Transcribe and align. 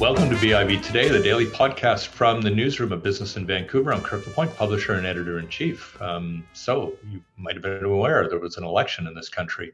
Welcome 0.00 0.30
to 0.30 0.36
BIV 0.36 0.82
Today, 0.82 1.10
the 1.10 1.22
daily 1.22 1.44
podcast 1.44 2.06
from 2.06 2.40
the 2.40 2.48
newsroom 2.48 2.90
of 2.90 3.02
business 3.02 3.36
in 3.36 3.46
Vancouver. 3.46 3.92
I'm 3.92 4.00
Kirk 4.00 4.26
LaPointe, 4.26 4.56
publisher 4.56 4.94
and 4.94 5.06
editor 5.06 5.38
in 5.38 5.46
chief. 5.50 6.00
Um, 6.00 6.42
so, 6.54 6.94
you 7.10 7.22
might 7.36 7.54
have 7.54 7.62
been 7.62 7.84
aware 7.84 8.26
there 8.26 8.38
was 8.38 8.56
an 8.56 8.64
election 8.64 9.06
in 9.06 9.14
this 9.14 9.28
country 9.28 9.72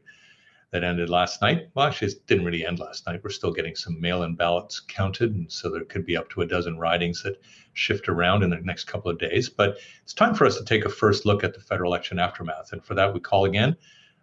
that 0.71 0.83
ended 0.83 1.09
last 1.09 1.41
night. 1.41 1.69
Well, 1.73 1.87
actually, 1.87 2.09
it 2.09 2.27
didn't 2.27 2.43
really 2.43 2.65
end 2.65 2.77
last 2.77 3.07
night. 3.07 3.21
We're 3.23 3.29
still 3.29 3.53
getting 3.53 3.73
some 3.73 4.01
mail 4.01 4.23
in 4.23 4.35
ballots 4.35 4.81
counted. 4.81 5.33
And 5.33 5.49
so, 5.49 5.69
there 5.71 5.85
could 5.85 6.05
be 6.05 6.17
up 6.17 6.29
to 6.31 6.41
a 6.41 6.45
dozen 6.45 6.77
ridings 6.77 7.23
that 7.23 7.41
shift 7.71 8.09
around 8.09 8.43
in 8.43 8.49
the 8.49 8.57
next 8.57 8.83
couple 8.83 9.09
of 9.09 9.17
days. 9.17 9.47
But 9.47 9.77
it's 10.03 10.13
time 10.13 10.35
for 10.35 10.45
us 10.45 10.57
to 10.57 10.65
take 10.65 10.83
a 10.83 10.89
first 10.89 11.25
look 11.25 11.45
at 11.45 11.53
the 11.53 11.61
federal 11.61 11.89
election 11.89 12.19
aftermath. 12.19 12.73
And 12.73 12.83
for 12.83 12.95
that, 12.95 13.13
we 13.13 13.21
call 13.21 13.45
again 13.45 13.77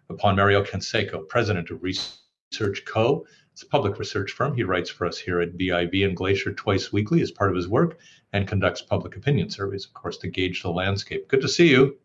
upon 0.09 0.35
Mario 0.35 0.63
Canseco, 0.63 1.27
president 1.27 1.69
of 1.69 1.81
Research 1.83 2.83
Co 2.85 3.25
it's 3.55 3.63
a 3.63 3.67
public 3.67 3.97
research 3.99 4.33
firm. 4.33 4.53
He 4.53 4.63
writes 4.63 4.89
for 4.89 5.07
us 5.07 5.17
here 5.17 5.39
at 5.39 5.57
BIV 5.57 6.05
and 6.05 6.17
Glacier 6.17 6.51
twice 6.51 6.91
weekly 6.91 7.21
as 7.21 7.31
part 7.31 7.49
of 7.49 7.55
his 7.55 7.69
work 7.69 7.97
and 8.33 8.45
conducts 8.45 8.81
public 8.81 9.15
opinion 9.15 9.49
surveys, 9.49 9.85
of 9.85 9.93
course, 9.93 10.17
to 10.17 10.27
gauge 10.27 10.61
the 10.61 10.69
landscape. 10.69 11.29
Good 11.29 11.39
to 11.39 11.47
see 11.47 11.69
you. 11.69 11.97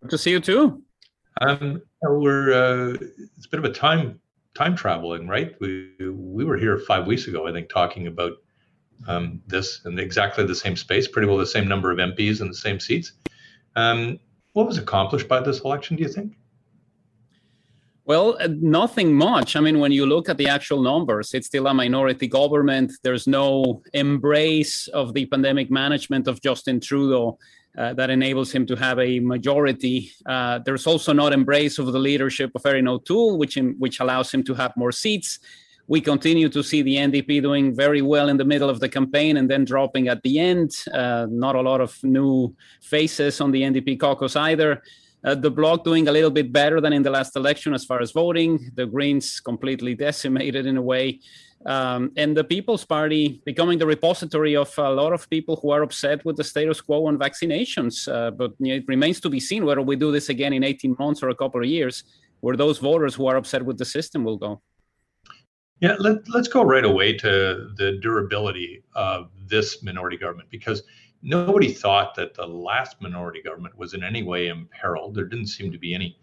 Good 0.00 0.12
to 0.12 0.16
see 0.16 0.30
you 0.30 0.40
too. 0.40 0.82
Um, 1.42 1.82
we're 2.02 2.54
uh, 2.54 2.96
it's 3.36 3.44
a 3.44 3.50
bit 3.50 3.58
of 3.58 3.66
a 3.66 3.70
time 3.70 4.18
time 4.54 4.74
traveling, 4.74 5.28
right? 5.28 5.54
We 5.60 5.92
we 6.00 6.46
were 6.46 6.56
here 6.56 6.78
five 6.78 7.06
weeks 7.06 7.26
ago, 7.26 7.46
I 7.46 7.52
think, 7.52 7.68
talking 7.68 8.06
about 8.06 8.32
um, 9.06 9.42
this 9.46 9.82
in 9.84 9.98
exactly 9.98 10.46
the 10.46 10.54
same 10.54 10.74
space, 10.74 11.06
pretty 11.06 11.28
well 11.28 11.36
the 11.36 11.44
same 11.44 11.68
number 11.68 11.90
of 11.90 11.98
MPs 11.98 12.40
and 12.40 12.48
the 12.48 12.54
same 12.54 12.80
seats. 12.80 13.12
Um, 13.76 14.18
what 14.54 14.66
was 14.66 14.78
accomplished 14.78 15.28
by 15.28 15.40
this 15.40 15.60
election, 15.60 15.98
do 15.98 16.02
you 16.02 16.08
think? 16.08 16.37
Well, 18.08 18.38
uh, 18.40 18.48
nothing 18.58 19.14
much. 19.14 19.54
I 19.54 19.60
mean, 19.60 19.80
when 19.80 19.92
you 19.92 20.06
look 20.06 20.30
at 20.30 20.38
the 20.38 20.48
actual 20.48 20.80
numbers, 20.80 21.34
it's 21.34 21.46
still 21.46 21.66
a 21.66 21.74
minority 21.74 22.26
government. 22.26 22.90
There's 23.02 23.26
no 23.26 23.82
embrace 23.92 24.88
of 24.88 25.12
the 25.12 25.26
pandemic 25.26 25.70
management 25.70 26.26
of 26.26 26.40
Justin 26.40 26.80
Trudeau 26.80 27.38
uh, 27.76 27.92
that 27.92 28.08
enables 28.08 28.50
him 28.50 28.64
to 28.64 28.76
have 28.76 28.98
a 28.98 29.20
majority. 29.20 30.10
Uh, 30.24 30.58
there's 30.64 30.86
also 30.86 31.12
not 31.12 31.34
embrace 31.34 31.78
of 31.78 31.92
the 31.92 31.98
leadership 31.98 32.50
of 32.54 32.64
Erin 32.64 32.88
O'Toole, 32.88 33.36
which, 33.36 33.58
in, 33.58 33.74
which 33.78 34.00
allows 34.00 34.32
him 34.32 34.42
to 34.44 34.54
have 34.54 34.72
more 34.74 34.90
seats. 34.90 35.40
We 35.86 36.00
continue 36.00 36.48
to 36.48 36.62
see 36.62 36.80
the 36.80 36.96
NDP 36.96 37.42
doing 37.42 37.76
very 37.76 38.00
well 38.00 38.30
in 38.30 38.38
the 38.38 38.44
middle 38.46 38.70
of 38.70 38.80
the 38.80 38.88
campaign 38.88 39.36
and 39.36 39.50
then 39.50 39.66
dropping 39.66 40.08
at 40.08 40.22
the 40.22 40.38
end. 40.38 40.70
Uh, 40.94 41.26
not 41.28 41.56
a 41.56 41.60
lot 41.60 41.82
of 41.82 42.02
new 42.02 42.56
faces 42.80 43.42
on 43.42 43.50
the 43.50 43.60
NDP 43.60 44.00
caucus 44.00 44.34
either. 44.34 44.82
Uh, 45.24 45.34
the 45.34 45.50
bloc 45.50 45.84
doing 45.84 46.06
a 46.06 46.12
little 46.12 46.30
bit 46.30 46.52
better 46.52 46.80
than 46.80 46.92
in 46.92 47.02
the 47.02 47.10
last 47.10 47.34
election 47.34 47.74
as 47.74 47.84
far 47.84 48.00
as 48.00 48.12
voting. 48.12 48.70
The 48.74 48.86
Greens 48.86 49.40
completely 49.40 49.94
decimated 50.06 50.66
in 50.66 50.76
a 50.76 50.82
way. 50.82 51.20
Um, 51.66 52.12
and 52.16 52.36
the 52.36 52.44
People's 52.44 52.84
Party 52.84 53.42
becoming 53.44 53.78
the 53.78 53.86
repository 53.86 54.54
of 54.54 54.72
a 54.78 54.90
lot 54.90 55.12
of 55.12 55.28
people 55.28 55.56
who 55.56 55.70
are 55.70 55.82
upset 55.82 56.24
with 56.24 56.36
the 56.36 56.44
status 56.44 56.80
quo 56.80 57.06
on 57.06 57.18
vaccinations. 57.18 58.06
Uh, 58.12 58.30
but 58.30 58.52
you 58.60 58.68
know, 58.68 58.76
it 58.76 58.84
remains 58.86 59.20
to 59.20 59.28
be 59.28 59.40
seen 59.40 59.64
whether 59.64 59.82
we 59.82 59.96
do 59.96 60.12
this 60.12 60.28
again 60.28 60.52
in 60.52 60.62
18 60.62 60.94
months 60.98 61.22
or 61.22 61.30
a 61.30 61.34
couple 61.34 61.60
of 61.60 61.66
years, 61.66 62.04
where 62.40 62.56
those 62.56 62.78
voters 62.78 63.14
who 63.14 63.26
are 63.26 63.36
upset 63.36 63.64
with 63.64 63.76
the 63.76 63.84
system 63.84 64.22
will 64.22 64.36
go. 64.36 64.60
Yeah, 65.80 65.94
let, 65.98 66.28
let's 66.28 66.48
go 66.48 66.62
right 66.62 66.84
away 66.84 67.12
to 67.18 67.70
the 67.76 67.98
durability 68.02 68.82
of 68.94 69.30
this 69.46 69.82
minority 69.82 70.16
government 70.16 70.50
because 70.50 70.82
nobody 71.22 71.72
thought 71.72 72.14
that 72.14 72.34
the 72.34 72.46
last 72.46 73.00
minority 73.00 73.42
government 73.42 73.76
was 73.76 73.94
in 73.94 74.02
any 74.02 74.22
way 74.22 74.48
imperiled. 74.48 75.14
There 75.14 75.24
didn't 75.24 75.48
seem 75.48 75.72
to 75.72 75.78
be 75.78 75.94
any 75.94 76.18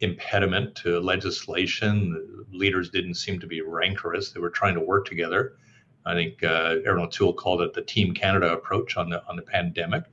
impediment 0.00 0.74
to 0.76 0.98
legislation. 1.00 2.12
The 2.12 2.56
leaders 2.56 2.90
didn't 2.90 3.14
seem 3.14 3.38
to 3.40 3.46
be 3.46 3.60
rancorous. 3.60 4.32
They 4.32 4.40
were 4.40 4.50
trying 4.50 4.74
to 4.74 4.80
work 4.80 5.06
together. 5.06 5.56
I 6.06 6.14
think 6.14 6.42
uh, 6.42 6.76
Erin 6.84 7.02
O'Toole 7.02 7.34
called 7.34 7.60
it 7.60 7.74
the 7.74 7.82
Team 7.82 8.14
Canada 8.14 8.52
approach 8.52 8.96
on 8.96 9.10
the 9.10 9.22
on 9.26 9.36
the 9.36 9.42
pandemic. 9.42 10.04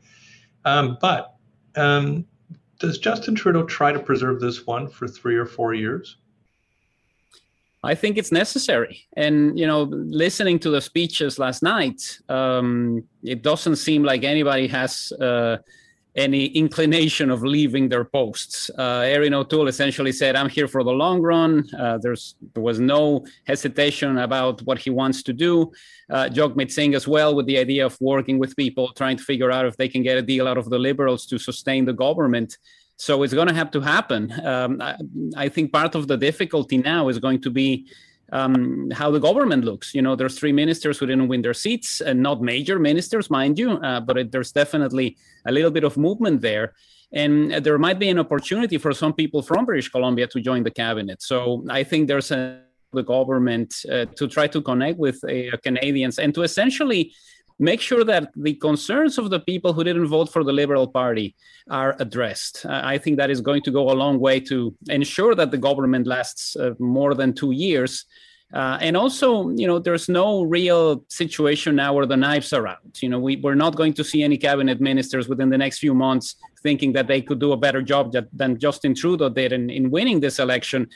Um, 0.66 0.98
but 1.00 1.36
um, 1.76 2.26
does 2.80 2.98
Justin 2.98 3.36
Trudeau 3.36 3.64
try 3.64 3.92
to 3.92 4.00
preserve 4.00 4.42
this 4.42 4.68
one 4.68 4.90
for 4.90 5.08
three 5.08 5.36
or 5.36 5.46
four 5.46 5.74
years? 5.74 6.18
I 7.92 7.96
think 7.96 8.18
it's 8.18 8.34
necessary. 8.34 9.08
And, 9.16 9.58
you 9.60 9.66
know, 9.66 9.84
listening 10.24 10.60
to 10.60 10.70
the 10.70 10.82
speeches 10.82 11.40
last 11.40 11.64
night, 11.64 12.00
um, 12.28 13.04
it 13.24 13.42
doesn't 13.50 13.78
seem 13.78 14.04
like 14.04 14.26
anybody 14.26 14.68
has 14.68 15.14
uh, 15.28 15.58
any 16.18 16.48
inclination 16.64 17.30
of 17.30 17.44
leaving 17.44 17.88
their 17.88 18.04
posts. 18.04 18.70
Uh, 18.78 19.14
Erin 19.16 19.34
O'Toole 19.34 19.70
essentially 19.70 20.12
said, 20.12 20.36
I'm 20.36 20.50
here 20.50 20.68
for 20.68 20.84
the 20.84 20.92
long 20.92 21.22
run. 21.22 21.52
Uh, 21.80 21.98
there's, 22.04 22.36
there 22.54 22.64
was 22.64 22.80
no 22.80 23.26
hesitation 23.46 24.18
about 24.18 24.62
what 24.64 24.80
he 24.80 24.90
wants 24.90 25.24
to 25.24 25.32
do. 25.32 25.72
Uh, 26.10 26.28
Jagmeet 26.38 26.72
Singh 26.72 26.96
as 26.96 27.08
well, 27.08 27.36
with 27.36 27.46
the 27.46 27.58
idea 27.58 27.86
of 27.86 27.96
working 28.02 28.38
with 28.38 28.58
people, 28.58 28.92
trying 28.94 29.16
to 29.16 29.24
figure 29.24 29.52
out 29.52 29.66
if 29.66 29.78
they 29.78 29.88
can 29.88 30.04
get 30.04 30.18
a 30.18 30.22
deal 30.22 30.46
out 30.46 30.58
of 30.58 30.70
the 30.70 30.80
Liberals 30.80 31.26
to 31.28 31.38
sustain 31.38 31.86
the 31.86 31.94
government. 31.94 32.58
So 32.98 33.24
it's 33.24 33.34
going 33.34 33.48
to 33.48 33.54
have 33.54 33.72
to 33.72 33.82
happen. 33.82 34.34
Um, 34.44 34.82
I, 34.82 34.98
I, 35.36 35.50
think 35.50 35.72
part 35.72 35.94
of 35.94 36.08
the 36.08 36.18
difficulty 36.18 36.78
now 36.80 37.10
is 37.10 37.20
going 37.20 37.42
to 37.42 37.52
be 37.52 37.88
um, 38.32 38.90
how 38.92 39.12
the 39.12 39.20
government 39.20 39.64
looks. 39.64 39.94
You 39.94 40.02
know, 40.02 40.16
there's 40.16 40.38
three 40.38 40.52
ministers 40.52 40.98
who 40.98 41.06
didn't 41.06 41.28
win 41.28 41.44
their 41.44 41.54
seats, 41.54 42.02
and 42.02 42.22
not 42.22 42.42
major 42.42 42.80
ministers, 42.80 43.30
mind 43.30 43.60
you, 43.60 43.74
uh, 43.74 44.00
but 44.00 44.18
it, 44.18 44.32
there's 44.32 44.52
definitely 44.52 45.16
a 45.46 45.52
little 45.52 45.72
bit 45.72 45.84
of 45.84 45.96
movement 45.96 46.42
there. 46.42 46.74
And 47.12 47.54
there 47.64 47.78
might 47.78 48.00
be 48.00 48.10
an 48.10 48.20
opportunity 48.20 48.78
for 48.78 48.92
some 48.94 49.14
people 49.14 49.42
from 49.42 49.66
British 49.66 49.90
Columbia 49.90 50.28
to 50.28 50.42
join 50.42 50.64
the 50.64 50.72
cabinet. 50.72 51.22
So 51.22 51.64
I 51.70 51.84
think 51.84 52.08
there's 52.08 52.32
a 52.32 52.62
the 52.94 53.04
government 53.04 53.74
uh, 53.92 54.06
to 54.16 54.28
try 54.28 54.48
to 54.48 54.62
connect 54.62 54.98
with 54.98 55.24
uh, 55.24 55.56
Canadians 55.58 56.20
and 56.20 56.34
to 56.34 56.44
essentially 56.44 57.14
make 57.60 57.82
sure 57.82 58.04
that 58.04 58.32
the 58.36 58.54
concerns 58.56 59.18
of 59.18 59.30
the 59.30 59.40
people 59.40 59.74
who 59.74 59.84
didn't 59.84 60.08
vote 60.08 60.32
for 60.32 60.44
the 60.44 60.54
Liberal 60.54 60.88
Party 60.88 61.36
are 61.70 61.96
addressed. 62.00 62.66
I 62.66 62.98
think 62.98 63.18
that 63.18 63.30
is 63.30 63.42
going 63.42 63.64
to 63.64 63.72
go 63.72 63.90
a 63.90 63.94
long 63.94 64.20
way 64.20 64.40
to 64.42 64.76
ensure 64.90 65.36
that 65.36 65.52
the 65.52 65.58
government 65.58 66.08
lasts 66.08 66.56
uh, 66.56 66.74
more 66.80 67.14
than 67.14 67.34
two 67.34 67.52
years. 67.52 68.06
Uh, 68.54 68.78
and 68.80 68.96
also, 68.96 69.50
you 69.50 69.68
know, 69.68 69.78
there's 69.78 70.08
no 70.08 70.44
real 70.44 71.04
situation 71.10 71.76
now 71.76 71.94
where 71.94 72.06
the 72.06 72.16
knives 72.16 72.54
are 72.54 72.66
out. 72.66 73.02
You 73.02 73.10
know, 73.10 73.20
we, 73.20 73.36
we're 73.38 73.56
not 73.56 73.76
going 73.76 73.94
to 73.94 74.04
see 74.06 74.24
any 74.24 74.38
cabinet 74.38 74.80
ministers 74.80 75.28
within 75.28 75.50
the 75.50 75.58
next 75.58 75.80
few 75.80 75.94
months 75.94 76.36
thinking 76.64 76.94
that 76.94 77.08
they 77.08 77.22
could 77.22 77.40
do 77.40 77.52
a 77.52 77.58
better 77.58 77.82
job 77.82 78.16
than 78.32 78.58
Justin 78.58 78.96
Trudeau 78.96 79.30
did 79.30 79.52
in, 79.52 79.70
in 79.70 79.92
winning 79.92 80.22
this 80.22 80.40
election 80.40 80.88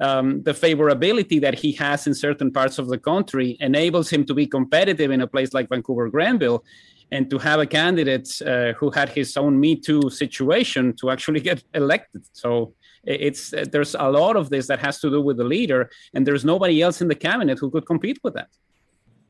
um, 0.00 0.42
the 0.42 0.52
favorability 0.52 1.40
that 1.40 1.54
he 1.54 1.72
has 1.72 2.06
in 2.06 2.14
certain 2.14 2.50
parts 2.50 2.78
of 2.78 2.88
the 2.88 2.98
country 2.98 3.56
enables 3.60 4.10
him 4.10 4.24
to 4.24 4.34
be 4.34 4.46
competitive 4.46 5.10
in 5.10 5.20
a 5.20 5.26
place 5.26 5.52
like 5.52 5.68
Vancouver 5.68 6.08
Granville 6.08 6.64
and 7.12 7.28
to 7.30 7.38
have 7.38 7.60
a 7.60 7.66
candidate 7.66 8.30
uh, 8.46 8.72
who 8.74 8.90
had 8.90 9.08
his 9.08 9.36
own 9.36 9.58
Me 9.58 9.76
Too 9.76 10.08
situation 10.10 10.94
to 11.00 11.10
actually 11.10 11.40
get 11.50 11.62
elected. 11.74 12.22
So 12.32 12.74
it's 13.04 13.52
uh, 13.52 13.64
there's 13.70 13.94
a 13.94 14.10
lot 14.10 14.36
of 14.36 14.50
this 14.50 14.66
that 14.68 14.78
has 14.80 15.00
to 15.00 15.10
do 15.10 15.20
with 15.20 15.36
the 15.36 15.44
leader, 15.44 15.90
and 16.14 16.26
there's 16.26 16.44
nobody 16.44 16.82
else 16.82 17.00
in 17.00 17.08
the 17.08 17.14
cabinet 17.14 17.58
who 17.58 17.70
could 17.70 17.86
compete 17.86 18.18
with 18.22 18.34
that. 18.34 18.48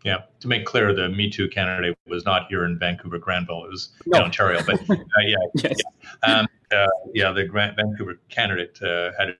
Yeah, 0.05 0.23
to 0.41 0.49
make 0.49 0.65
clear, 0.65 0.95
the 0.95 1.09
Me 1.11 1.29
Too 1.29 1.49
candidate 1.49 1.97
was 2.07 2.25
not 2.25 2.47
here 2.49 2.65
in 2.65 2.79
Vancouver 2.79 3.19
Granville; 3.19 3.65
it 3.65 3.71
was 3.71 3.93
no. 4.07 4.19
in 4.19 4.25
Ontario. 4.25 4.63
But 4.67 4.81
uh, 4.91 4.97
yeah, 5.25 5.37
yes. 5.55 5.77
yeah, 6.27 6.39
um, 6.39 6.49
uh, 6.75 6.87
yeah, 7.15 7.33
the 7.33 7.45
Grant 7.45 7.77
Vancouver 7.77 8.21
candidate 8.29 8.81
uh, 8.83 9.11
had 9.19 9.37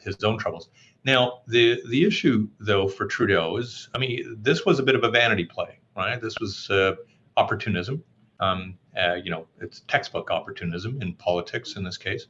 his 0.00 0.22
own 0.24 0.38
troubles. 0.38 0.70
Now, 1.04 1.42
the 1.46 1.80
the 1.88 2.04
issue 2.04 2.48
though 2.60 2.88
for 2.88 3.06
Trudeau 3.06 3.56
is, 3.56 3.88
I 3.94 3.98
mean, 3.98 4.36
this 4.40 4.64
was 4.64 4.78
a 4.78 4.82
bit 4.82 4.94
of 4.94 5.04
a 5.04 5.10
vanity 5.10 5.44
play, 5.44 5.78
right? 5.96 6.20
This 6.20 6.38
was 6.40 6.68
uh, 6.70 6.94
opportunism. 7.36 8.02
Um, 8.40 8.78
uh, 9.00 9.14
you 9.14 9.30
know, 9.30 9.46
it's 9.60 9.80
textbook 9.88 10.30
opportunism 10.30 11.00
in 11.02 11.14
politics 11.14 11.76
in 11.76 11.84
this 11.84 11.96
case. 11.96 12.26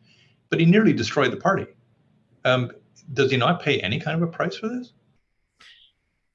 But 0.50 0.60
he 0.60 0.66
nearly 0.66 0.92
destroyed 0.92 1.32
the 1.32 1.36
party. 1.36 1.66
Um, 2.44 2.70
does 3.12 3.30
he 3.30 3.36
not 3.36 3.62
pay 3.62 3.80
any 3.80 3.98
kind 3.98 4.22
of 4.22 4.28
a 4.28 4.30
price 4.30 4.56
for 4.56 4.68
this? 4.68 4.92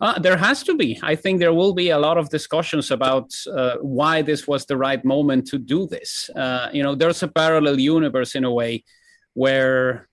Uh, 0.01 0.17
there 0.17 0.37
has 0.37 0.63
to 0.63 0.75
be. 0.75 0.97
I 1.03 1.15
think 1.15 1.39
there 1.39 1.53
will 1.53 1.73
be 1.73 1.89
a 1.89 1.99
lot 1.99 2.17
of 2.17 2.29
discussions 2.29 2.89
about 2.89 3.33
uh, 3.53 3.75
why 3.81 4.21
this 4.21 4.47
was 4.47 4.65
the 4.65 4.77
right 4.77 5.03
moment 5.03 5.47
to 5.47 5.57
do 5.57 5.87
this. 5.87 6.29
Uh, 6.35 6.69
you 6.71 6.81
know, 6.81 6.95
there's 6.95 7.21
a 7.21 7.27
parallel 7.27 7.79
universe 7.79 8.33
in 8.33 8.45
a 8.45 8.51
way 8.51 8.85
where 9.33 10.08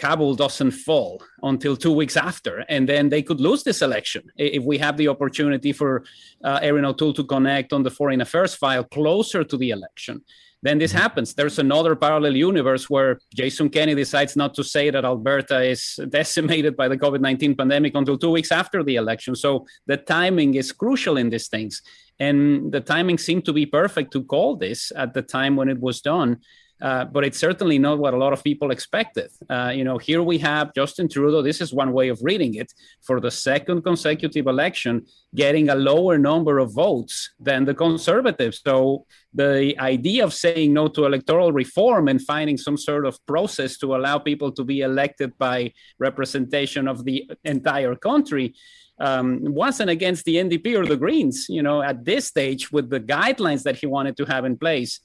Kabul 0.00 0.34
doesn't 0.34 0.70
fall 0.70 1.22
until 1.42 1.76
two 1.76 1.92
weeks 1.92 2.16
after, 2.16 2.64
and 2.68 2.88
then 2.88 3.10
they 3.10 3.22
could 3.22 3.40
lose 3.40 3.62
this 3.62 3.82
election 3.82 4.22
if 4.36 4.62
we 4.64 4.78
have 4.78 4.96
the 4.96 5.08
opportunity 5.08 5.72
for 5.72 6.04
uh, 6.42 6.58
Erin 6.62 6.86
O'Toole 6.86 7.12
to 7.14 7.24
connect 7.24 7.72
on 7.72 7.82
the 7.82 7.90
foreign 7.90 8.22
affairs 8.22 8.54
file 8.54 8.84
closer 8.84 9.44
to 9.44 9.56
the 9.56 9.70
election. 9.70 10.22
Then 10.62 10.78
this 10.78 10.92
mm-hmm. 10.92 11.02
happens. 11.02 11.34
There's 11.34 11.58
another 11.58 11.94
parallel 11.96 12.36
universe 12.36 12.88
where 12.88 13.20
Jason 13.34 13.68
Kenney 13.70 13.94
decides 13.94 14.36
not 14.36 14.54
to 14.54 14.64
say 14.64 14.90
that 14.90 15.04
Alberta 15.04 15.62
is 15.62 15.98
decimated 16.08 16.76
by 16.76 16.88
the 16.88 16.98
COVID 16.98 17.20
19 17.20 17.56
pandemic 17.56 17.94
until 17.94 18.18
two 18.18 18.30
weeks 18.30 18.52
after 18.52 18.82
the 18.82 18.96
election. 18.96 19.34
So 19.34 19.66
the 19.86 19.96
timing 19.96 20.54
is 20.54 20.72
crucial 20.72 21.16
in 21.16 21.30
these 21.30 21.48
things. 21.48 21.82
And 22.18 22.70
the 22.70 22.82
timing 22.82 23.16
seemed 23.18 23.46
to 23.46 23.52
be 23.52 23.64
perfect 23.64 24.12
to 24.12 24.22
call 24.24 24.56
this 24.56 24.92
at 24.94 25.14
the 25.14 25.22
time 25.22 25.56
when 25.56 25.70
it 25.70 25.80
was 25.80 26.02
done. 26.02 26.40
Uh, 26.80 27.04
but 27.04 27.24
it's 27.24 27.38
certainly 27.38 27.78
not 27.78 27.98
what 27.98 28.14
a 28.14 28.16
lot 28.16 28.32
of 28.32 28.42
people 28.42 28.70
expected. 28.70 29.30
Uh, 29.48 29.72
you 29.74 29.84
know, 29.84 29.98
here 29.98 30.22
we 30.22 30.38
have 30.38 30.74
Justin 30.74 31.08
Trudeau. 31.08 31.42
This 31.42 31.60
is 31.60 31.72
one 31.72 31.92
way 31.92 32.08
of 32.08 32.18
reading 32.22 32.54
it 32.54 32.72
for 33.02 33.20
the 33.20 33.30
second 33.30 33.82
consecutive 33.82 34.46
election, 34.46 35.06
getting 35.34 35.68
a 35.68 35.74
lower 35.74 36.18
number 36.18 36.58
of 36.58 36.72
votes 36.72 37.30
than 37.38 37.64
the 37.64 37.74
Conservatives. 37.74 38.60
So 38.64 39.06
the 39.34 39.78
idea 39.78 40.24
of 40.24 40.32
saying 40.32 40.72
no 40.72 40.88
to 40.88 41.04
electoral 41.04 41.52
reform 41.52 42.08
and 42.08 42.20
finding 42.20 42.56
some 42.56 42.76
sort 42.76 43.06
of 43.06 43.18
process 43.26 43.78
to 43.78 43.94
allow 43.94 44.18
people 44.18 44.50
to 44.52 44.64
be 44.64 44.80
elected 44.80 45.36
by 45.38 45.72
representation 45.98 46.88
of 46.88 47.04
the 47.04 47.30
entire 47.44 47.94
country 47.94 48.54
um, 49.00 49.40
wasn't 49.42 49.90
against 49.90 50.24
the 50.24 50.36
NDP 50.36 50.78
or 50.78 50.86
the 50.86 50.96
Greens. 50.96 51.46
You 51.48 51.62
know, 51.62 51.82
at 51.82 52.04
this 52.04 52.26
stage, 52.26 52.70
with 52.70 52.90
the 52.90 53.00
guidelines 53.00 53.62
that 53.64 53.76
he 53.76 53.86
wanted 53.86 54.16
to 54.18 54.24
have 54.26 54.44
in 54.44 54.56
place, 54.56 55.00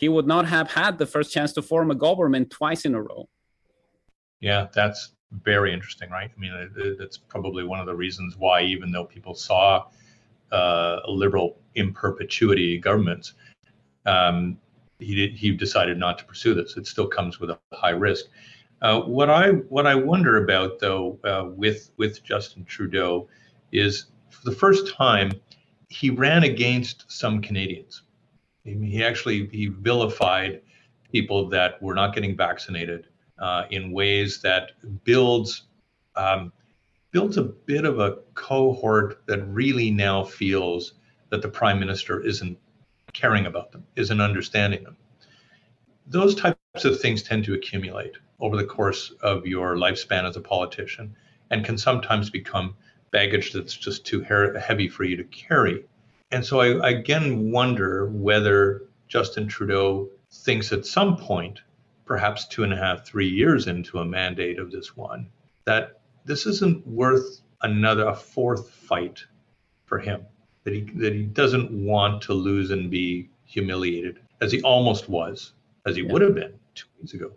he 0.00 0.08
would 0.08 0.26
not 0.26 0.46
have 0.46 0.70
had 0.70 0.96
the 0.96 1.04
first 1.04 1.30
chance 1.30 1.52
to 1.52 1.60
form 1.60 1.90
a 1.90 1.94
government 1.94 2.50
twice 2.50 2.86
in 2.86 2.94
a 2.94 3.02
row. 3.02 3.28
Yeah, 4.40 4.68
that's 4.72 5.12
very 5.30 5.74
interesting, 5.74 6.08
right? 6.08 6.30
I 6.34 6.40
mean, 6.40 6.96
that's 6.98 7.18
probably 7.18 7.64
one 7.64 7.80
of 7.80 7.86
the 7.86 7.94
reasons 7.94 8.34
why, 8.38 8.62
even 8.62 8.90
though 8.90 9.04
people 9.04 9.34
saw 9.34 9.84
uh, 10.52 11.00
a 11.04 11.10
liberal 11.10 11.58
in 11.74 11.92
perpetuity 11.92 12.78
government, 12.78 13.34
um, 14.06 14.56
he 14.98 15.14
did, 15.14 15.36
he 15.36 15.50
decided 15.52 15.98
not 15.98 16.18
to 16.18 16.24
pursue 16.24 16.54
this. 16.54 16.78
It 16.78 16.86
still 16.86 17.06
comes 17.06 17.38
with 17.38 17.50
a 17.50 17.58
high 17.70 17.90
risk. 17.90 18.24
Uh, 18.80 19.02
what 19.02 19.28
I 19.28 19.50
what 19.68 19.86
I 19.86 19.94
wonder 19.94 20.42
about 20.42 20.78
though 20.78 21.18
uh, 21.24 21.50
with 21.54 21.90
with 21.98 22.24
Justin 22.24 22.64
Trudeau 22.64 23.28
is 23.72 24.06
for 24.30 24.48
the 24.48 24.56
first 24.56 24.94
time 24.94 25.32
he 25.90 26.08
ran 26.08 26.44
against 26.44 27.04
some 27.12 27.42
Canadians. 27.42 28.02
He 28.64 29.02
actually 29.02 29.46
he 29.48 29.66
vilified 29.66 30.62
people 31.10 31.48
that 31.48 31.82
were 31.82 31.94
not 31.94 32.14
getting 32.14 32.36
vaccinated 32.36 33.08
uh, 33.38 33.64
in 33.70 33.92
ways 33.92 34.42
that 34.42 34.72
builds 35.04 35.66
um, 36.16 36.52
builds 37.10 37.36
a 37.36 37.42
bit 37.42 37.84
of 37.84 37.98
a 37.98 38.18
cohort 38.34 39.26
that 39.26 39.42
really 39.48 39.90
now 39.90 40.22
feels 40.22 40.94
that 41.30 41.42
the 41.42 41.48
prime 41.48 41.80
minister 41.80 42.20
isn't 42.24 42.58
caring 43.12 43.46
about 43.46 43.72
them, 43.72 43.84
isn't 43.96 44.20
understanding 44.20 44.84
them. 44.84 44.96
Those 46.06 46.34
types 46.34 46.84
of 46.84 47.00
things 47.00 47.22
tend 47.22 47.44
to 47.44 47.54
accumulate 47.54 48.16
over 48.40 48.56
the 48.56 48.64
course 48.64 49.12
of 49.22 49.46
your 49.46 49.76
lifespan 49.76 50.28
as 50.28 50.36
a 50.36 50.40
politician 50.40 51.14
and 51.50 51.64
can 51.64 51.78
sometimes 51.78 52.30
become 52.30 52.74
baggage 53.10 53.52
that's 53.52 53.74
just 53.74 54.06
too 54.06 54.20
heavy 54.20 54.88
for 54.88 55.04
you 55.04 55.16
to 55.16 55.24
carry. 55.24 55.84
And 56.32 56.44
so 56.44 56.60
I, 56.60 56.86
I 56.86 56.90
again 56.90 57.50
wonder 57.50 58.06
whether 58.06 58.82
Justin 59.08 59.48
Trudeau 59.48 60.08
thinks 60.30 60.72
at 60.72 60.86
some 60.86 61.16
point, 61.16 61.60
perhaps 62.04 62.46
two 62.46 62.62
and 62.62 62.72
a 62.72 62.76
half, 62.76 63.04
three 63.04 63.28
years 63.28 63.66
into 63.66 63.98
a 63.98 64.04
mandate 64.04 64.58
of 64.58 64.70
this 64.70 64.96
one, 64.96 65.28
that 65.64 66.00
this 66.24 66.46
isn't 66.46 66.86
worth 66.86 67.40
another 67.62 68.06
a 68.06 68.14
fourth 68.14 68.70
fight 68.70 69.24
for 69.86 69.98
him. 69.98 70.24
That 70.64 70.74
he 70.74 70.82
that 70.96 71.14
he 71.14 71.22
doesn't 71.22 71.70
want 71.70 72.22
to 72.22 72.34
lose 72.34 72.70
and 72.70 72.90
be 72.90 73.30
humiliated 73.44 74.20
as 74.40 74.52
he 74.52 74.62
almost 74.62 75.08
was, 75.08 75.52
as 75.86 75.96
he 75.96 76.02
yeah. 76.02 76.12
would 76.12 76.22
have 76.22 76.34
been 76.34 76.52
two 76.74 76.86
weeks 77.00 77.14
ago. 77.14 77.32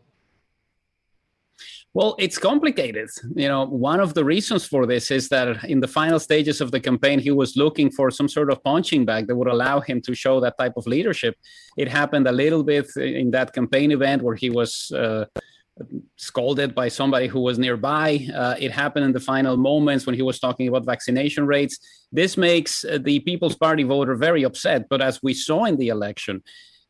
Well, 1.95 2.16
it's 2.18 2.40
complicated. 2.40 3.10
You 3.36 3.48
know, 3.48 3.68
one 3.68 4.00
of 4.00 4.16
the 4.16 4.25
reasons 4.25 4.66
for 4.66 4.88
this 4.88 5.12
is 5.12 5.30
that 5.30 5.63
in 5.66 5.80
the 5.80 5.88
final 5.88 6.19
stages 6.19 6.60
of 6.60 6.72
the 6.72 6.80
campaign, 6.80 7.19
he 7.19 7.30
was 7.30 7.56
looking 7.56 7.92
for 7.92 8.10
some 8.10 8.28
sort 8.28 8.51
of 8.51 8.63
punching 8.63 9.06
bag 9.06 9.28
that 9.28 9.36
would 9.36 9.48
allow 9.48 9.80
him 9.80 10.01
to 10.01 10.16
show 10.16 10.40
that 10.40 10.57
type 10.57 10.74
of 10.75 10.88
leadership. 10.88 11.36
It 11.78 11.88
happened 11.88 12.28
a 12.28 12.31
little 12.31 12.63
bit 12.63 12.88
in 12.98 13.30
that 13.31 13.54
campaign 13.54 13.92
event 13.92 14.24
where 14.24 14.34
he 14.34 14.50
was 14.50 14.92
uh, 14.92 15.25
scolded 16.18 16.74
by 16.74 16.88
somebody 16.88 17.28
who 17.28 17.42
was 17.42 17.60
nearby. 17.60 18.28
Uh, 18.34 18.56
it 18.60 18.72
happened 18.72 19.06
in 19.06 19.13
the 19.13 19.19
final 19.19 19.56
moments 19.56 20.07
when 20.07 20.16
he 20.16 20.24
was 20.24 20.40
talking 20.40 20.68
about 20.68 20.86
vaccination 20.86 21.45
rates. 21.45 21.78
This 22.12 22.38
makes 22.38 22.84
uh, 22.86 22.98
the 23.01 23.19
People's 23.19 23.56
Party 23.56 23.84
voter 23.84 24.16
very 24.16 24.42
upset. 24.42 24.88
But 24.90 25.01
as 25.01 25.22
we 25.22 25.36
saw 25.36 25.66
in 25.66 25.78
the 25.78 25.90
election, 25.90 26.42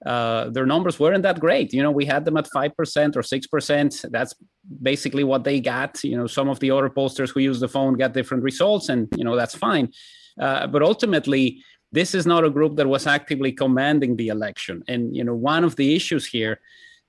uh, 0.06 0.50
their 0.50 0.66
numbers 0.66 1.00
weren't 1.00 1.24
that 1.24 1.40
great. 1.40 1.74
You 1.74 1.82
know, 1.82 1.92
we 1.92 2.06
had 2.06 2.26
them 2.26 2.38
at 2.38 2.50
5% 2.50 2.72
or 3.16 3.22
6%. 3.22 4.12
That's 4.12 4.36
basically 4.82 5.24
what 5.24 5.44
they 5.44 5.60
got. 5.60 6.04
You 6.04 6.18
know, 6.18 6.28
some 6.28 6.50
of 6.50 6.60
the 6.60 6.72
other 6.72 6.90
pollsters 6.90 7.30
who 7.30 7.40
use 7.40 7.60
the 7.60 7.68
phone 7.68 7.94
got 7.94 8.14
different 8.14 8.44
results, 8.44 8.90
and, 8.90 9.08
you 9.16 9.24
know, 9.24 9.36
that's 9.36 9.56
fine. 9.56 9.92
Uh, 10.40 10.68
but 10.68 10.82
ultimately, 10.82 11.64
this 11.92 12.16
is 12.16 12.26
not 12.26 12.44
a 12.44 12.50
group 12.50 12.76
that 12.78 12.88
was 12.88 13.08
actively 13.08 13.52
commanding 13.52 14.16
the 14.18 14.30
election. 14.30 14.84
And, 14.88 15.16
you 15.16 15.24
know, 15.24 15.36
one 15.36 15.64
of 15.64 15.76
the 15.76 15.96
issues 15.96 16.26
here 16.26 16.60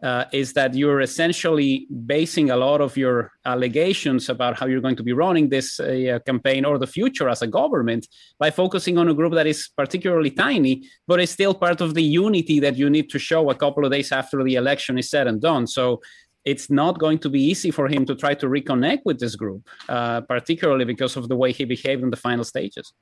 uh, 0.05 0.27
is 0.33 0.53
that 0.53 0.75
you're 0.75 1.01
essentially 1.01 1.87
basing 2.06 2.51
a 2.51 2.56
lot 2.56 2.83
of 2.83 2.95
your 2.95 3.33
allegations 3.47 4.29
about 4.29 4.59
how 4.59 4.67
you're 4.67 4.83
going 4.83 4.95
to 4.95 5.03
be 5.03 5.15
running 5.15 5.49
this 5.49 5.81
uh, 5.81 6.19
campaign 6.27 6.67
or 6.67 6.79
the 6.79 6.87
future 6.87 7.29
as 7.31 7.41
a 7.41 7.47
government 7.47 8.06
by 8.39 8.51
focusing 8.51 8.99
on 8.99 9.09
a 9.09 9.15
group 9.15 9.33
that 9.33 9.47
is 9.47 9.71
particularly 9.75 10.31
tiny, 10.31 10.83
but 11.09 11.21
is 11.21 11.31
still 11.31 11.55
part 11.55 11.81
of 11.81 11.95
the 11.95 12.03
unity 12.03 12.61
that 12.61 12.77
you 12.77 12.91
need 12.91 13.09
to 13.09 13.19
show 13.19 13.49
a 13.49 13.55
couple 13.55 13.83
of 13.85 13.93
days 13.93 14.12
after 14.12 14.45
the 14.45 14.56
election 14.56 14.99
is 14.99 15.09
said 15.09 15.27
and 15.27 15.41
done. 15.41 15.67
So 15.67 16.03
it's 16.45 16.69
not 16.69 16.99
going 16.99 17.19
to 17.21 17.31
be 17.31 17.41
easy 17.43 17.71
for 17.71 17.89
him 17.89 18.05
to 18.05 18.15
try 18.15 18.35
to 18.35 18.47
reconnect 18.47 19.01
with 19.06 19.19
this 19.19 19.35
group, 19.37 19.67
uh, 19.89 20.21
particularly 20.21 20.85
because 20.85 21.17
of 21.17 21.29
the 21.29 21.37
way 21.37 21.51
he 21.51 21.65
behaved 21.65 22.03
in 22.03 22.11
the 22.11 22.19
final 22.19 22.45
stages. 22.45 22.93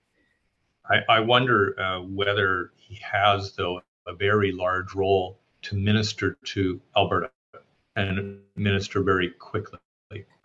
I, 0.88 0.98
I 1.08 1.20
wonder 1.20 1.74
uh, 1.80 2.00
whether 2.02 2.70
he 2.76 3.00
has, 3.02 3.54
though, 3.56 3.80
a 4.06 4.14
very 4.14 4.52
large 4.52 4.94
role 4.94 5.41
to 5.62 5.76
minister 5.76 6.36
to 6.44 6.80
Alberta 6.96 7.30
and 7.96 8.40
minister 8.56 9.02
very 9.02 9.30
quickly 9.30 9.78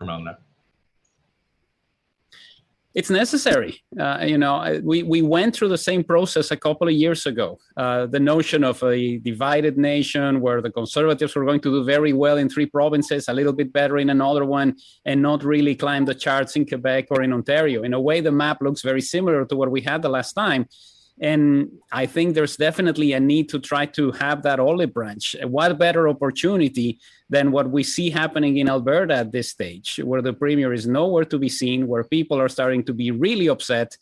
around 0.00 0.24
that. 0.24 0.40
It's 2.94 3.10
necessary. 3.10 3.80
Uh, 4.00 4.24
you 4.26 4.38
know, 4.38 4.80
we, 4.82 5.04
we 5.04 5.22
went 5.22 5.54
through 5.54 5.68
the 5.68 5.78
same 5.78 6.02
process 6.02 6.50
a 6.50 6.56
couple 6.56 6.88
of 6.88 6.94
years 6.94 7.26
ago. 7.26 7.58
Uh, 7.76 8.06
the 8.06 8.18
notion 8.18 8.64
of 8.64 8.82
a 8.82 9.18
divided 9.18 9.78
nation 9.78 10.40
where 10.40 10.60
the 10.60 10.70
conservatives 10.70 11.36
were 11.36 11.44
going 11.44 11.60
to 11.60 11.70
do 11.70 11.84
very 11.84 12.12
well 12.12 12.38
in 12.38 12.48
three 12.48 12.66
provinces, 12.66 13.28
a 13.28 13.32
little 13.32 13.52
bit 13.52 13.72
better 13.72 13.98
in 13.98 14.10
another 14.10 14.44
one, 14.44 14.74
and 15.04 15.22
not 15.22 15.44
really 15.44 15.76
climb 15.76 16.06
the 16.06 16.14
charts 16.14 16.56
in 16.56 16.66
Quebec 16.66 17.06
or 17.10 17.22
in 17.22 17.32
Ontario. 17.32 17.82
In 17.82 17.94
a 17.94 18.00
way, 18.00 18.20
the 18.20 18.32
map 18.32 18.62
looks 18.62 18.82
very 18.82 19.02
similar 19.02 19.44
to 19.44 19.54
what 19.54 19.70
we 19.70 19.82
had 19.82 20.02
the 20.02 20.08
last 20.08 20.32
time. 20.32 20.66
And 21.20 21.70
I 21.90 22.06
think 22.06 22.34
there's 22.34 22.56
definitely 22.56 23.12
a 23.12 23.20
need 23.20 23.48
to 23.50 23.58
try 23.58 23.86
to 23.86 24.12
have 24.12 24.42
that 24.42 24.60
olive 24.60 24.94
branch. 24.94 25.34
What 25.44 25.78
better 25.78 26.08
opportunity 26.08 27.00
than 27.28 27.50
what 27.50 27.70
we 27.70 27.82
see 27.82 28.10
happening 28.10 28.58
in 28.58 28.68
Alberta 28.68 29.14
at 29.14 29.32
this 29.32 29.50
stage, 29.50 30.00
where 30.04 30.22
the 30.22 30.32
premier 30.32 30.72
is 30.72 30.86
nowhere 30.86 31.24
to 31.24 31.38
be 31.38 31.48
seen, 31.48 31.88
where 31.88 32.04
people 32.04 32.40
are 32.40 32.48
starting 32.48 32.84
to 32.84 32.94
be 32.94 33.10
really 33.10 33.48
upset 33.48 33.96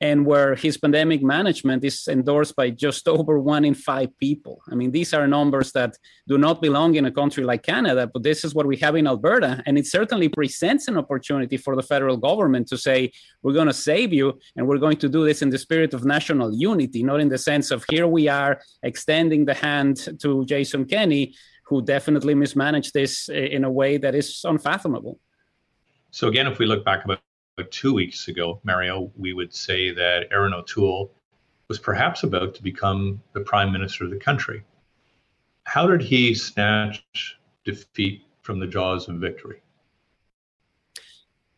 and 0.00 0.26
where 0.26 0.54
his 0.54 0.76
pandemic 0.76 1.22
management 1.22 1.82
is 1.84 2.06
endorsed 2.08 2.54
by 2.54 2.70
just 2.70 3.08
over 3.16 3.38
one 3.38 3.64
in 3.64 3.74
five 3.74 4.16
people. 4.18 4.60
I 4.70 4.74
mean, 4.74 4.90
these 4.90 5.14
are 5.14 5.26
numbers 5.26 5.72
that 5.72 5.96
do 6.28 6.38
not 6.38 6.60
belong 6.60 6.96
in 6.96 7.06
a 7.06 7.10
country 7.10 7.44
like 7.44 7.62
Canada, 7.62 8.06
but 8.12 8.22
this 8.22 8.44
is 8.44 8.54
what 8.54 8.66
we 8.66 8.76
have 8.78 8.96
in 8.96 9.06
Alberta. 9.06 9.62
And 9.66 9.78
it 9.78 9.86
certainly 9.86 10.28
presents 10.28 10.88
an 10.88 10.98
opportunity 10.98 11.56
for 11.56 11.76
the 11.76 11.82
federal 11.82 12.16
government 12.16 12.68
to 12.68 12.78
say, 12.78 13.12
we're 13.42 13.54
going 13.54 13.66
to 13.68 13.72
save 13.72 14.12
you, 14.12 14.38
and 14.56 14.66
we're 14.66 14.78
going 14.78 14.98
to 14.98 15.08
do 15.08 15.24
this 15.24 15.42
in 15.42 15.50
the 15.50 15.58
spirit 15.58 15.94
of 15.94 16.04
national 16.04 16.54
unity, 16.54 17.02
not 17.02 17.20
in 17.20 17.28
the 17.28 17.38
sense 17.38 17.70
of 17.70 17.84
here 17.88 18.06
we 18.06 18.28
are 18.28 18.60
extending 18.82 19.44
the 19.44 19.54
hand 19.54 20.08
to 20.20 20.44
Jason 20.44 20.84
Kenney, 20.84 21.34
who 21.64 21.82
definitely 21.82 22.34
mismanaged 22.34 22.92
this 22.94 23.28
eh, 23.28 23.48
in 23.56 23.64
a 23.64 23.70
way 23.70 23.96
that 23.96 24.14
is 24.14 24.42
unfathomable. 24.44 25.18
So, 26.10 26.28
again, 26.28 26.46
if 26.46 26.58
we 26.58 26.66
look 26.66 26.84
back 26.84 27.04
about 27.04 27.20
two 27.64 27.94
weeks 27.94 28.28
ago, 28.28 28.60
Mario, 28.64 29.10
we 29.16 29.32
would 29.32 29.54
say 29.54 29.90
that 29.92 30.28
Erin 30.30 30.54
O'Toole 30.54 31.10
was 31.68 31.78
perhaps 31.78 32.22
about 32.22 32.54
to 32.54 32.62
become 32.62 33.22
the 33.32 33.40
prime 33.40 33.72
minister 33.72 34.04
of 34.04 34.10
the 34.10 34.18
country. 34.18 34.62
How 35.64 35.86
did 35.86 36.00
he 36.00 36.34
snatch 36.34 37.04
defeat 37.64 38.22
from 38.42 38.60
the 38.60 38.66
jaws 38.66 39.08
of 39.08 39.16
victory? 39.16 39.62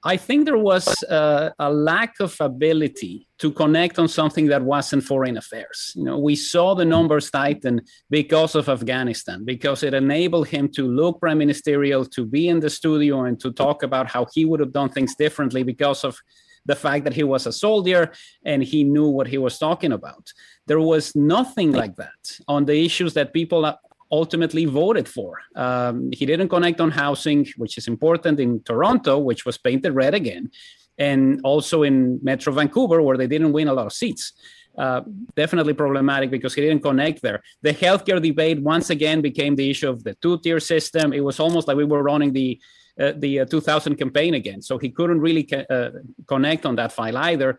I 0.05 0.17
think 0.17 0.45
there 0.45 0.59
was 0.59 0.87
uh, 1.05 1.51
a 1.59 1.73
lack 1.73 2.21
of 2.21 2.37
ability 2.41 3.27
to 3.39 3.51
connect 3.51 3.99
on 3.99 4.07
something 4.07 4.47
that 4.47 4.63
wasn't 4.63 5.03
foreign 5.03 5.37
affairs. 5.37 5.93
You 5.97 6.05
know, 6.05 6.19
we 6.19 6.37
saw 6.37 6.75
the 6.75 6.85
numbers 6.85 7.31
tighten 7.31 7.83
because 8.09 8.55
of 8.55 8.69
Afghanistan, 8.69 9.45
because 9.45 9.83
it 9.83 9.95
enabled 9.95 10.49
him 10.49 10.69
to 10.71 10.87
look 10.87 11.21
prime 11.21 11.39
ministerial, 11.39 12.05
to 12.07 12.25
be 12.25 12.49
in 12.49 12.61
the 12.61 12.71
studio, 12.71 13.25
and 13.25 13.41
to 13.41 13.51
talk 13.53 13.83
about 13.83 14.09
how 14.09 14.27
he 14.33 14.45
would 14.45 14.61
have 14.61 14.73
done 14.73 14.89
things 14.89 15.17
differently 15.17 15.65
because 15.65 16.05
of 16.05 16.17
the 16.65 16.77
fact 16.77 17.03
that 17.05 17.15
he 17.15 17.25
was 17.25 17.47
a 17.47 17.53
soldier 17.53 18.13
and 18.45 18.63
he 18.63 18.85
knew 18.85 19.09
what 19.09 19.27
he 19.27 19.39
was 19.39 19.59
talking 19.59 19.93
about. 19.93 20.33
There 20.67 20.81
was 20.81 21.17
nothing 21.17 21.73
like 21.73 21.97
that 21.97 22.39
on 22.47 22.67
the 22.67 22.85
issues 22.85 23.15
that 23.15 23.33
people 23.33 23.65
ultimately 24.11 24.65
voted 24.65 25.09
for. 25.09 25.41
Um, 25.55 26.11
he 26.13 26.25
didn't 26.27 26.49
connect 26.49 26.81
on 26.81 26.91
housing, 26.91 27.47
which 27.57 27.79
is 27.79 27.89
important 27.89 28.41
in 28.41 28.63
Toronto, 28.63 29.19
which 29.19 29.45
was 29.45 29.59
painted 29.59 29.93
red 29.93 30.15
again, 30.15 30.51
and 30.99 31.41
also 31.45 31.83
in 31.83 32.19
Metro 32.23 32.53
Vancouver, 32.53 33.03
where 33.03 33.17
they 33.17 33.27
didn't 33.27 33.53
win 33.53 33.69
a 33.69 33.73
lot 33.73 33.87
of 33.87 33.93
seats. 33.93 34.33
uh, 34.79 35.03
definitely 35.35 35.75
problematic 35.75 36.31
because 36.31 36.55
he 36.55 36.63
didn't 36.63 36.83
connect 36.83 37.21
there. 37.21 37.43
The 37.63 37.75
healthcare 37.75 38.23
debate 38.23 38.61
once 38.63 38.91
again 38.91 39.21
became 39.21 39.57
the 39.57 39.69
issue 39.69 39.89
of 39.89 40.05
the 40.05 40.15
two-tier 40.23 40.61
system. 40.61 41.13
It 41.13 41.21
was 41.21 41.41
almost 41.41 41.67
like 41.67 41.77
we 41.77 41.85
were 41.85 42.03
running 42.03 42.33
the 42.33 42.61
uh, 43.01 43.13
the 43.17 43.41
uh, 43.41 43.45
2000 43.45 43.95
campaign 43.95 44.35
again. 44.35 44.61
So 44.61 44.77
he 44.77 44.91
couldn't 44.91 45.21
really 45.21 45.49
uh, 45.71 45.91
connect 46.27 46.67
on 46.67 46.75
that 46.77 46.91
file 46.93 47.17
either 47.17 47.57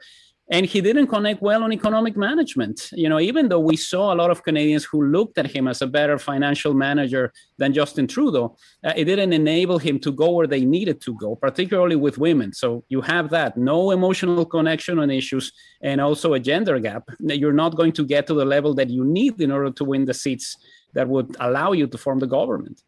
and 0.52 0.66
he 0.66 0.82
didn't 0.82 1.08
connect 1.08 1.42
well 1.42 1.64
on 1.64 1.72
economic 1.72 2.18
management. 2.18 2.90
You 2.92 3.10
know 3.10 3.20
even 3.20 3.50
though 3.50 3.60
we 3.60 3.78
saw 3.78 4.14
a 4.14 4.16
lot 4.16 4.32
of 4.32 4.44
canadians 4.44 4.86
who 4.86 5.06
looked 5.06 5.38
at 5.38 5.48
him 5.56 5.68
as 5.68 5.82
a 5.82 5.88
better 5.88 6.18
financial 6.18 6.74
manager 6.74 7.32
than 7.58 7.74
justin 7.74 8.08
trudeau 8.08 8.58
uh, 8.84 8.94
it 8.96 9.06
didn't 9.06 9.34
enable 9.34 9.78
him 9.78 10.00
to 10.00 10.12
go 10.12 10.32
where 10.32 10.48
they 10.48 10.66
needed 10.66 11.02
to 11.02 11.16
go 11.16 11.36
particularly 11.36 11.96
with 11.96 12.18
women. 12.18 12.54
So 12.54 12.84
you 12.90 13.02
have 13.02 13.30
that. 13.30 13.58
No 13.58 13.92
emotional 13.92 14.46
connection 14.46 15.00
on 15.00 15.10
issues 15.10 15.52
and 15.82 16.02
also 16.02 16.34
a 16.34 16.40
gender 16.40 16.80
gap. 16.80 17.04
You're 17.20 17.54
not 17.54 17.76
going 17.76 17.94
to 17.94 18.06
get 18.06 18.28
to 18.28 18.34
the 18.34 18.46
level 18.46 18.74
that 18.76 18.90
you 18.90 19.04
need 19.06 19.40
in 19.42 19.52
order 19.52 19.72
to 19.72 19.84
win 19.84 20.06
the 20.06 20.14
seats 20.14 20.58
that 20.94 21.08
would 21.08 21.36
allow 21.40 21.72
you 21.72 21.88
to 21.88 21.98
form 21.98 22.20
the 22.20 22.28
government. 22.28 22.84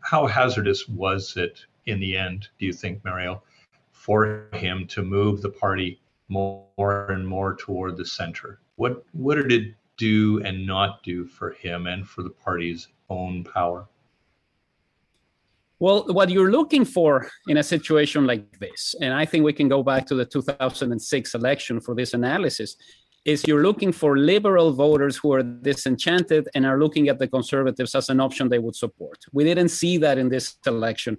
How 0.00 0.26
hazardous 0.26 0.88
was 0.88 1.36
it 1.36 1.60
in 1.86 2.00
the 2.00 2.16
end 2.16 2.48
do 2.58 2.66
you 2.66 2.72
think 2.72 3.04
mario 3.04 3.42
for 3.92 4.48
him 4.52 4.86
to 4.86 5.02
move 5.02 5.42
the 5.42 5.48
party 5.48 6.00
more 6.28 7.10
and 7.10 7.26
more 7.26 7.56
toward 7.56 7.96
the 7.96 8.06
center. 8.06 8.60
What 8.76 9.04
what 9.12 9.36
did 9.36 9.52
it 9.52 9.74
do 9.96 10.42
and 10.44 10.66
not 10.66 11.02
do 11.02 11.26
for 11.26 11.52
him 11.52 11.86
and 11.86 12.08
for 12.08 12.22
the 12.22 12.30
party's 12.30 12.88
own 13.10 13.44
power? 13.44 13.88
Well, 15.80 16.06
what 16.08 16.30
you're 16.30 16.50
looking 16.50 16.84
for 16.84 17.28
in 17.48 17.58
a 17.58 17.62
situation 17.62 18.26
like 18.26 18.58
this, 18.58 18.94
and 19.00 19.12
I 19.12 19.24
think 19.24 19.44
we 19.44 19.52
can 19.52 19.68
go 19.68 19.82
back 19.82 20.06
to 20.06 20.14
the 20.14 20.24
2006 20.24 21.34
election 21.34 21.80
for 21.80 21.94
this 21.94 22.14
analysis, 22.14 22.76
is 23.24 23.44
you're 23.46 23.62
looking 23.62 23.92
for 23.92 24.16
liberal 24.16 24.72
voters 24.72 25.16
who 25.16 25.32
are 25.32 25.42
disenchanted 25.42 26.48
and 26.54 26.64
are 26.64 26.78
looking 26.78 27.08
at 27.08 27.18
the 27.18 27.26
conservatives 27.26 27.94
as 27.94 28.08
an 28.08 28.20
option 28.20 28.48
they 28.48 28.58
would 28.58 28.76
support. 28.76 29.18
We 29.32 29.44
didn't 29.44 29.70
see 29.70 29.98
that 29.98 30.18
in 30.18 30.28
this 30.28 30.56
election 30.66 31.18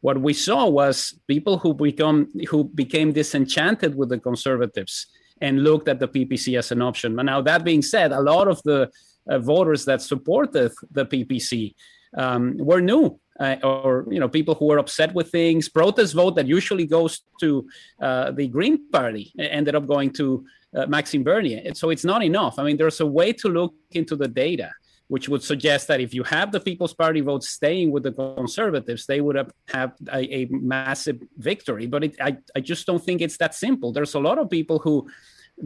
what 0.00 0.18
we 0.20 0.32
saw 0.32 0.66
was 0.66 1.18
people 1.26 1.58
who 1.58 1.74
become 1.74 2.28
who 2.48 2.64
became 2.64 3.12
disenchanted 3.12 3.94
with 3.94 4.08
the 4.08 4.18
conservatives 4.18 5.06
and 5.40 5.62
looked 5.62 5.88
at 5.88 6.00
the 6.00 6.08
PPC 6.08 6.58
as 6.58 6.70
an 6.72 6.82
option. 6.82 7.16
But 7.16 7.24
now 7.24 7.40
that 7.42 7.64
being 7.64 7.82
said, 7.82 8.12
a 8.12 8.20
lot 8.20 8.48
of 8.48 8.62
the 8.62 8.90
uh, 9.28 9.38
voters 9.38 9.84
that 9.86 10.02
supported 10.02 10.72
the 10.90 11.06
PPC 11.06 11.74
um, 12.16 12.56
were 12.58 12.80
new. 12.80 13.18
Uh, 13.38 13.56
or 13.64 14.04
you 14.10 14.20
know 14.20 14.28
people 14.28 14.54
who 14.54 14.66
were 14.66 14.76
upset 14.76 15.14
with 15.14 15.30
things 15.30 15.66
protest 15.66 16.12
vote 16.12 16.36
that 16.36 16.46
usually 16.46 16.86
goes 16.86 17.22
to 17.40 17.66
uh, 18.02 18.30
the 18.32 18.46
green 18.46 18.86
party 18.90 19.32
ended 19.38 19.74
up 19.74 19.86
going 19.86 20.10
to 20.10 20.44
uh, 20.76 20.84
maxime 20.84 21.24
bernier 21.24 21.72
so 21.72 21.88
it's 21.88 22.04
not 22.04 22.22
enough 22.22 22.58
i 22.58 22.62
mean 22.62 22.76
there's 22.76 23.00
a 23.00 23.06
way 23.06 23.32
to 23.32 23.48
look 23.48 23.72
into 23.92 24.14
the 24.14 24.28
data 24.28 24.70
which 25.10 25.28
would 25.28 25.42
suggest 25.42 25.88
that 25.88 26.00
if 26.00 26.14
you 26.14 26.22
have 26.22 26.52
the 26.52 26.60
People's 26.60 26.94
Party 26.94 27.20
vote 27.20 27.42
staying 27.42 27.90
with 27.90 28.04
the 28.04 28.12
Conservatives, 28.12 29.06
they 29.06 29.20
would 29.20 29.34
have, 29.34 29.50
have 29.66 29.90
a, 30.12 30.22
a 30.42 30.46
massive 30.50 31.18
victory. 31.36 31.88
But 31.88 32.04
it, 32.04 32.14
I, 32.20 32.36
I 32.54 32.60
just 32.60 32.86
don't 32.86 33.02
think 33.02 33.20
it's 33.20 33.36
that 33.38 33.56
simple. 33.56 33.90
There's 33.90 34.14
a 34.14 34.20
lot 34.20 34.38
of 34.38 34.48
people 34.48 34.78
who 34.78 35.10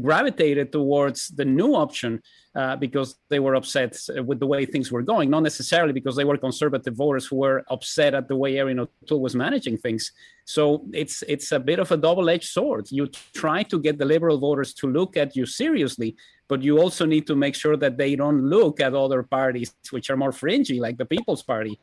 gravitated 0.00 0.72
towards 0.72 1.28
the 1.28 1.44
new 1.44 1.74
option 1.74 2.22
uh, 2.56 2.76
because 2.76 3.16
they 3.30 3.40
were 3.40 3.56
upset 3.56 3.98
with 4.24 4.38
the 4.38 4.46
way 4.46 4.64
things 4.64 4.92
were 4.92 5.02
going, 5.02 5.28
not 5.28 5.42
necessarily 5.42 5.92
because 5.92 6.14
they 6.14 6.24
were 6.24 6.38
conservative 6.38 6.94
voters 6.94 7.26
who 7.26 7.36
were 7.36 7.64
upset 7.68 8.14
at 8.14 8.28
the 8.28 8.36
way 8.36 8.58
Erin 8.58 8.78
O'Toole 8.78 9.20
was 9.20 9.34
managing 9.34 9.76
things. 9.76 10.12
So 10.44 10.84
it's 10.92 11.22
it's 11.26 11.50
a 11.52 11.58
bit 11.58 11.78
of 11.78 11.90
a 11.90 11.96
double-edged 11.96 12.48
sword. 12.48 12.86
You 12.90 13.08
try 13.32 13.64
to 13.64 13.80
get 13.80 13.98
the 13.98 14.04
liberal 14.04 14.38
voters 14.38 14.72
to 14.74 14.86
look 14.86 15.16
at 15.16 15.34
you 15.34 15.46
seriously, 15.46 16.16
but 16.46 16.62
you 16.62 16.78
also 16.78 17.04
need 17.06 17.26
to 17.26 17.34
make 17.34 17.56
sure 17.56 17.76
that 17.76 17.96
they 17.96 18.14
don't 18.14 18.42
look 18.48 18.80
at 18.80 18.94
other 18.94 19.22
parties 19.22 19.74
which 19.90 20.08
are 20.10 20.16
more 20.16 20.32
fringy, 20.32 20.78
like 20.78 20.96
the 20.96 21.06
People's 21.06 21.42
Party, 21.42 21.80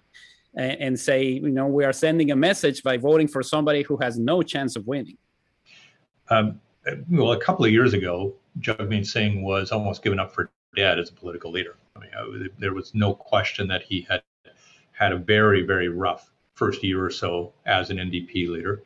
and, 0.56 0.78
and 0.80 1.00
say, 1.00 1.24
you 1.24 1.50
know, 1.50 1.68
we 1.68 1.84
are 1.84 1.94
sending 1.94 2.32
a 2.32 2.36
message 2.36 2.82
by 2.82 2.96
voting 2.96 3.28
for 3.28 3.44
somebody 3.44 3.82
who 3.82 3.98
has 3.98 4.18
no 4.18 4.42
chance 4.42 4.78
of 4.78 4.88
winning. 4.88 5.18
Um, 6.30 6.62
well, 7.10 7.34
a 7.34 7.40
couple 7.40 7.66
of 7.66 7.72
years 7.72 7.94
ago, 7.94 8.36
Jagmeet 8.60 9.06
Singh 9.06 9.44
was 9.44 9.72
almost 9.72 10.02
given 10.02 10.20
up 10.20 10.34
for 10.34 10.50
dead 10.76 11.00
as 11.00 11.10
a 11.10 11.14
political 11.14 11.52
leader. 11.52 11.76
I 11.96 12.00
mean, 12.00 12.10
I, 12.16 12.48
there 12.60 12.74
was 12.74 12.94
no 12.94 13.14
question 13.14 13.68
that 13.68 13.84
he 13.84 14.08
had 14.10 14.22
had 14.92 15.12
a 15.12 15.18
very, 15.18 15.64
very 15.64 15.90
rough 15.90 16.32
first 16.54 16.84
year 16.84 17.04
or 17.04 17.10
so 17.10 17.54
as 17.66 17.90
an 17.90 17.98
NDP 17.98 18.50
leader. 18.50 18.84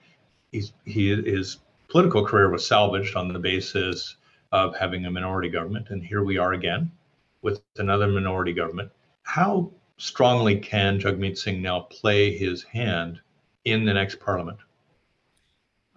He's, 0.52 0.74
he, 0.86 1.10
his 1.16 1.58
political 1.90 2.26
career 2.26 2.50
was 2.50 2.66
salvaged 2.66 3.16
on 3.16 3.32
the 3.32 3.40
basis 3.40 4.16
of 4.52 4.76
having 4.76 5.06
a 5.06 5.12
minority 5.12 5.50
government, 5.50 5.88
and 5.90 6.04
here 6.04 6.24
we 6.24 6.38
are 6.38 6.54
again 6.54 6.92
with 7.42 7.62
another 7.78 8.08
minority 8.08 8.54
government. 8.54 8.92
How 9.24 9.72
strongly 9.98 10.58
can 10.60 11.00
Jagmeet 11.00 11.38
Singh 11.38 11.62
now 11.62 11.82
play 11.82 12.36
his 12.36 12.64
hand 12.64 13.20
in 13.66 13.86
the 13.86 13.94
next 13.94 14.20
parliament? 14.20 14.60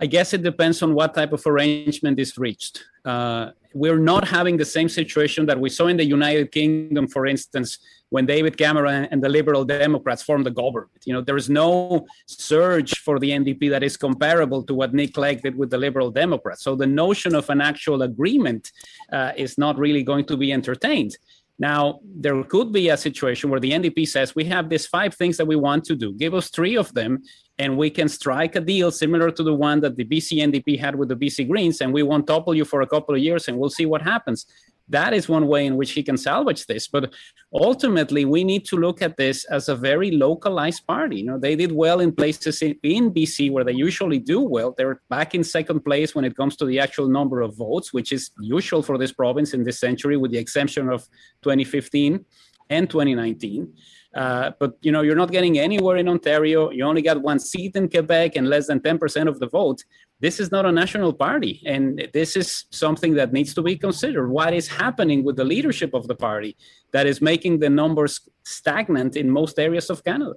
I 0.01 0.07
guess 0.07 0.33
it 0.33 0.43
depends 0.43 0.83
on 0.83 0.95
what 0.95 1.15
type 1.15 1.33
of 1.33 1.45
arrangement 1.47 2.19
is 2.21 2.39
reached. 2.39 2.85
Uh, 3.05 3.51
we're 3.75 3.99
not 3.99 4.27
having 4.27 4.57
the 4.57 4.65
same 4.65 4.89
situation 4.89 5.45
that 5.47 5.59
we 5.59 5.69
saw 5.71 5.89
in 5.89 5.97
the 5.97 6.05
United 6.05 6.53
Kingdom, 6.53 7.09
for 7.09 7.27
instance, 7.27 7.79
when 8.11 8.25
David 8.25 8.57
Cameron 8.57 9.09
and 9.11 9.23
the 9.23 9.29
Liberal 9.29 9.65
Democrats 9.65 10.23
formed 10.23 10.47
the 10.47 10.51
government. 10.51 11.03
You 11.05 11.13
know, 11.13 11.21
there 11.21 11.37
is 11.37 11.51
no 11.51 12.07
surge 12.27 13.01
for 13.01 13.19
the 13.19 13.31
NDP 13.31 13.71
that 13.71 13.83
is 13.83 13.97
comparable 13.97 14.63
to 14.65 14.75
what 14.75 14.95
Nick 14.95 15.15
Clegg 15.15 15.43
did 15.43 15.57
with 15.57 15.71
the 15.71 15.79
Liberal 15.79 16.11
Democrats. 16.11 16.63
So 16.63 16.75
the 16.75 16.87
notion 16.87 17.35
of 17.35 17.51
an 17.51 17.61
actual 17.61 18.03
agreement 18.03 18.73
uh, 19.13 19.33
is 19.37 19.59
not 19.59 19.79
really 19.79 20.03
going 20.03 20.25
to 20.27 20.37
be 20.37 20.53
entertained. 20.53 21.17
Now, 21.59 22.01
there 22.05 22.41
could 22.45 22.73
be 22.73 22.89
a 22.89 22.97
situation 22.97 23.51
where 23.51 23.59
the 23.59 23.73
NDP 23.73 24.07
says, 24.07 24.37
we 24.37 24.45
have 24.45 24.69
these 24.69 24.87
five 24.87 25.15
things 25.15 25.37
that 25.39 25.47
we 25.47 25.57
want 25.57 25.85
to 25.87 25.97
do. 25.97 26.13
Give 26.13 26.35
us 26.35 26.51
three 26.51 26.77
of 26.77 26.95
them, 26.95 27.23
and 27.59 27.77
we 27.77 27.91
can 27.91 28.09
strike 28.09 28.57
a 28.57 28.61
deal 28.61 28.91
similar 28.91 29.31
to 29.31 29.43
the 29.43 29.55
one 29.55 29.81
that 29.81 29.97
the 29.97 30.05
BC 30.05 30.39
NDP 30.39 30.79
had 30.79 30.95
with 30.95 31.09
the 31.09 31.17
BC 31.17 31.49
Greens, 31.49 31.81
and 31.81 31.93
we 31.93 32.03
won't 32.03 32.27
topple 32.27 32.55
you 32.55 32.65
for 32.65 32.83
a 32.83 32.87
couple 32.87 33.15
of 33.15 33.21
years, 33.21 33.49
and 33.49 33.59
we'll 33.59 33.71
see 33.71 33.87
what 33.87 34.03
happens 34.03 34.47
that 34.91 35.13
is 35.13 35.29
one 35.29 35.47
way 35.47 35.67
in 35.67 35.77
which 35.77 35.93
he 35.93 36.03
can 36.03 36.17
salvage 36.17 36.67
this. 36.67 36.89
But 36.89 37.13
ultimately, 37.53 38.25
we 38.25 38.45
need 38.45 38.65
to 38.67 38.77
look 38.77 39.03
at 39.03 39.17
this 39.17 39.45
as 39.47 39.69
a 39.69 39.77
very 39.77 40.11
localized 40.11 40.87
party. 40.87 41.17
You 41.17 41.25
know, 41.25 41.39
they 41.39 41.57
did 41.57 41.73
well 41.73 42.01
in 42.01 42.13
places 42.13 42.63
in, 42.63 42.77
in 42.83 43.13
BC 43.13 43.51
where 43.51 43.65
they 43.65 43.73
usually 43.73 44.19
do 44.19 44.41
well. 44.41 44.75
They're 44.77 45.01
back 45.11 45.35
in 45.35 45.45
second 45.45 45.81
place 45.81 46.15
when 46.15 46.25
it 46.25 46.37
comes 46.37 46.57
to 46.57 46.65
the 46.65 46.81
actual 46.81 47.09
number 47.09 47.41
of 47.41 47.57
votes, 47.57 47.93
which 47.93 48.13
is 48.13 48.31
usual 48.41 48.83
for 48.83 48.99
this 48.99 49.13
province 49.13 49.55
in 49.55 49.65
this 49.65 49.79
century, 49.79 50.17
with 50.17 50.31
the 50.31 50.39
exception 50.39 50.89
of 50.89 51.07
2015 51.43 52.25
and 52.71 52.89
2019. 52.89 53.73
Uh, 54.15 54.51
but 54.59 54.77
you 54.81 54.91
know, 54.91 55.03
you're 55.03 55.17
not 55.17 55.31
getting 55.31 55.59
anywhere 55.59 55.97
in 55.97 56.09
Ontario. 56.09 56.71
You 56.71 56.85
only 56.85 57.03
got 57.03 57.21
one 57.21 57.39
seat 57.39 57.77
in 57.77 57.89
Quebec 57.89 58.37
and 58.37 58.49
less 58.49 58.67
than 58.67 58.81
10% 58.81 59.29
of 59.29 59.39
the 59.39 59.49
vote 59.49 59.85
this 60.21 60.41
is 60.41 60.51
not 60.51 60.67
a 60.67 60.73
national 60.73 61.13
party 61.13 61.63
and 61.65 62.09
this 62.13 62.37
is 62.37 62.65
something 62.71 63.15
that 63.15 63.33
needs 63.33 63.55
to 63.55 63.63
be 63.63 63.77
considered 63.77 64.29
what 64.29 64.53
is 64.53 64.67
happening 64.67 65.25
with 65.25 65.37
the 65.37 65.45
leadership 65.45 65.95
of 65.95 66.07
the 66.09 66.15
party 66.15 66.57
that 66.93 67.07
is 67.07 67.21
making 67.21 67.59
the 67.59 67.71
numbers 67.71 68.29
stagnant 68.45 69.17
in 69.17 69.31
most 69.31 69.59
areas 69.59 69.91
of 69.91 70.05
canada 70.05 70.35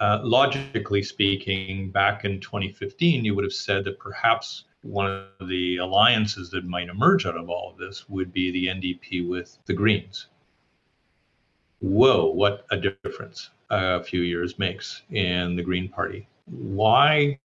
uh, 0.00 0.20
logically 0.22 1.02
speaking 1.02 1.90
back 1.90 2.24
in 2.24 2.40
2015 2.40 3.24
you 3.24 3.34
would 3.34 3.44
have 3.44 3.52
said 3.52 3.84
that 3.84 3.98
perhaps 3.98 4.64
one 4.82 5.06
of 5.40 5.48
the 5.48 5.78
alliances 5.78 6.50
that 6.50 6.64
might 6.64 6.88
emerge 6.88 7.26
out 7.26 7.36
of 7.36 7.48
all 7.48 7.70
of 7.70 7.78
this 7.78 8.08
would 8.08 8.32
be 8.32 8.50
the 8.50 8.66
ndp 8.66 9.28
with 9.28 9.58
the 9.66 9.74
greens 9.74 10.28
whoa 11.80 12.26
what 12.26 12.66
a 12.70 12.76
difference 12.76 13.50
a 13.70 14.02
few 14.02 14.20
years 14.20 14.58
makes 14.58 15.02
in 15.10 15.56
the 15.56 15.62
green 15.62 15.88
party 15.88 16.26
why 16.46 17.38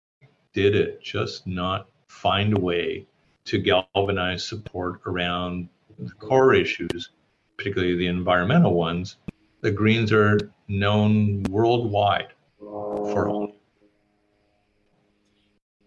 did 0.53 0.75
it 0.75 1.01
just 1.01 1.47
not 1.47 1.87
find 2.07 2.55
a 2.55 2.59
way 2.59 3.05
to 3.45 3.57
galvanize 3.57 4.45
support 4.45 5.01
around 5.05 5.69
the 5.97 6.11
core 6.11 6.53
issues, 6.53 7.09
particularly 7.57 7.95
the 7.95 8.07
environmental 8.07 8.73
ones? 8.73 9.17
The 9.61 9.71
Greens 9.71 10.11
are 10.11 10.37
known 10.67 11.43
worldwide 11.43 12.33
for. 12.59 13.51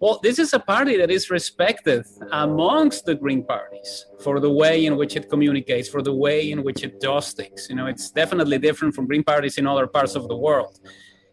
Well, 0.01 0.19
this 0.23 0.39
is 0.39 0.53
a 0.53 0.59
party 0.59 0.97
that 0.97 1.11
is 1.11 1.31
respected 1.31 2.05
amongst 2.33 3.07
the 3.07 3.15
Green 3.15 3.45
parties 3.45 4.07
for 4.21 4.41
the 4.41 4.51
way 4.51 4.87
in 4.87 4.97
which 4.97 5.17
it 5.17 5.31
communicates, 5.31 5.89
for 5.89 6.03
the 6.03 6.13
way 6.13 6.51
in 6.51 6.63
which 6.65 6.83
it 6.83 7.01
does 7.01 7.33
things. 7.33 7.69
You 7.71 7.77
know, 7.77 7.87
it's 7.87 8.11
definitely 8.11 8.59
different 8.59 8.95
from 8.95 9.07
Green 9.07 9.23
parties 9.23 9.57
in 9.57 9.67
other 9.67 9.87
parts 9.87 10.15
of 10.15 10.29
the 10.29 10.37
world. 10.37 10.81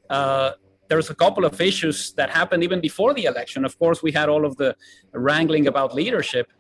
Uh, 0.10 0.52
there's 0.90 1.10
a 1.10 1.16
couple 1.16 1.46
of 1.46 1.60
issues 1.60 2.14
that 2.14 2.30
happened 2.30 2.64
even 2.64 2.82
before 2.82 3.14
the 3.14 3.26
election. 3.26 3.66
Of 3.66 3.80
course, 3.80 4.04
we 4.04 4.12
had 4.12 4.30
all 4.30 4.46
of 4.46 4.58
the 4.58 4.76
wrangling 5.14 5.68
about 5.68 5.96
leadership. 5.96 6.52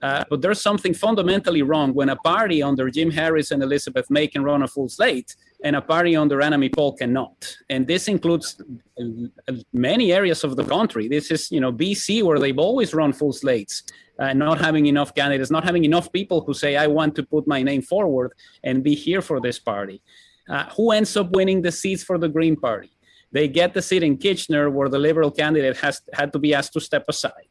Uh, 0.00 0.24
but 0.30 0.40
there's 0.40 0.60
something 0.60 0.94
fundamentally 0.94 1.62
wrong 1.62 1.92
when 1.92 2.08
a 2.08 2.16
party 2.16 2.62
under 2.62 2.88
Jim 2.88 3.10
Harris 3.10 3.50
and 3.50 3.62
Elizabeth 3.62 4.08
May 4.10 4.28
can 4.28 4.44
run 4.44 4.62
a 4.62 4.68
full 4.68 4.88
slate 4.88 5.34
and 5.64 5.74
a 5.74 5.82
party 5.82 6.14
under 6.14 6.38
Annamie 6.38 6.72
Paul 6.72 6.92
cannot. 6.92 7.56
And 7.68 7.86
this 7.86 8.06
includes 8.06 8.60
uh, 9.00 9.52
many 9.72 10.12
areas 10.12 10.44
of 10.44 10.54
the 10.54 10.64
country. 10.64 11.08
This 11.08 11.30
is, 11.32 11.50
you 11.50 11.60
know, 11.60 11.72
BC 11.72 12.22
where 12.22 12.38
they've 12.38 12.58
always 12.58 12.94
run 12.94 13.12
full 13.12 13.32
slates, 13.32 13.82
uh, 14.20 14.32
not 14.34 14.60
having 14.60 14.86
enough 14.86 15.14
candidates, 15.14 15.50
not 15.50 15.64
having 15.64 15.84
enough 15.84 16.12
people 16.12 16.42
who 16.42 16.54
say, 16.54 16.76
I 16.76 16.86
want 16.86 17.16
to 17.16 17.24
put 17.24 17.48
my 17.48 17.62
name 17.62 17.82
forward 17.82 18.34
and 18.62 18.84
be 18.84 18.94
here 18.94 19.20
for 19.20 19.40
this 19.40 19.58
party. 19.58 20.00
Uh, 20.48 20.64
who 20.76 20.92
ends 20.92 21.16
up 21.16 21.30
winning 21.32 21.60
the 21.60 21.72
seats 21.72 22.04
for 22.04 22.18
the 22.18 22.28
Green 22.28 22.56
Party? 22.56 22.90
They 23.32 23.48
get 23.48 23.74
the 23.74 23.82
seat 23.82 24.02
in 24.02 24.16
Kitchener 24.16 24.70
where 24.70 24.88
the 24.88 24.98
Liberal 24.98 25.30
candidate 25.30 25.76
has 25.78 26.00
had 26.14 26.32
to 26.32 26.38
be 26.38 26.54
asked 26.54 26.72
to 26.74 26.80
step 26.80 27.04
aside. 27.08 27.47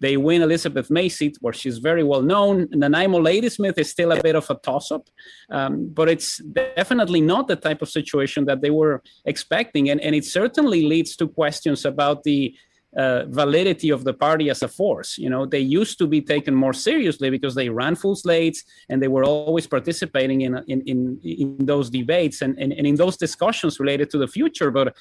They 0.00 0.16
win 0.16 0.42
Elizabeth 0.42 0.88
seat, 1.12 1.36
where 1.40 1.52
she's 1.52 1.78
very 1.78 2.04
well 2.04 2.22
known. 2.22 2.68
Nanaimo 2.70 3.20
Ladysmith 3.20 3.78
is 3.78 3.90
still 3.90 4.12
a 4.12 4.22
bit 4.22 4.36
of 4.36 4.48
a 4.50 4.54
toss 4.54 4.90
up, 4.90 5.08
um, 5.50 5.88
but 5.92 6.08
it's 6.08 6.38
definitely 6.38 7.20
not 7.20 7.48
the 7.48 7.56
type 7.56 7.82
of 7.82 7.88
situation 7.88 8.44
that 8.46 8.60
they 8.60 8.70
were 8.70 9.02
expecting. 9.24 9.90
And, 9.90 10.00
and 10.00 10.14
it 10.14 10.24
certainly 10.24 10.82
leads 10.82 11.16
to 11.16 11.28
questions 11.28 11.84
about 11.84 12.22
the 12.22 12.54
uh, 12.96 13.24
validity 13.28 13.90
of 13.90 14.04
the 14.04 14.14
party 14.14 14.48
as 14.50 14.62
a 14.62 14.68
force. 14.68 15.18
You 15.18 15.28
know, 15.28 15.44
they 15.44 15.60
used 15.60 15.98
to 15.98 16.06
be 16.06 16.22
taken 16.22 16.54
more 16.54 16.72
seriously 16.72 17.28
because 17.28 17.54
they 17.54 17.68
ran 17.68 17.94
full 17.94 18.16
slates 18.16 18.64
and 18.88 19.02
they 19.02 19.08
were 19.08 19.24
always 19.24 19.66
participating 19.66 20.40
in 20.42 20.56
in 20.68 20.80
in, 20.86 21.20
in 21.22 21.66
those 21.66 21.90
debates 21.90 22.40
and, 22.40 22.58
and, 22.58 22.72
and 22.72 22.86
in 22.86 22.94
those 22.94 23.16
discussions 23.16 23.78
related 23.78 24.10
to 24.10 24.18
the 24.18 24.26
future. 24.26 24.70
But 24.70 24.96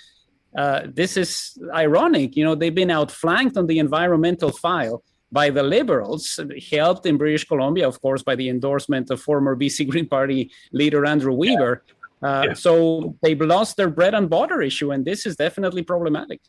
uh, 0.56 0.82
this 0.86 1.18
is 1.18 1.58
ironic. 1.74 2.36
You 2.36 2.44
know, 2.46 2.56
they've 2.56 2.74
been 2.74 2.92
outflanked 2.92 3.58
on 3.58 3.68
the 3.68 3.80
environmental 3.80 4.52
file 4.52 5.04
by 5.32 5.50
the 5.50 5.64
liberals, 5.64 6.40
helped 6.72 7.06
in 7.06 7.18
British 7.18 7.44
Columbia, 7.44 7.88
of 7.88 8.02
course, 8.02 8.24
by 8.24 8.36
the 8.36 8.50
endorsement 8.50 9.10
of 9.10 9.22
former 9.22 9.56
BC 9.56 9.90
Green 9.90 10.08
Party 10.08 10.52
leader 10.72 11.06
Andrew 11.06 11.34
Weaver. 11.34 11.84
Uh, 12.24 12.46
yeah. 12.48 12.54
So 12.54 13.16
they've 13.22 13.40
lost 13.40 13.78
their 13.78 13.90
bread 13.90 14.14
and 14.14 14.30
butter 14.30 14.62
issue, 14.62 14.92
and 14.92 15.06
this 15.06 15.26
is 15.26 15.36
definitely 15.36 15.84
problematic. 15.84 16.42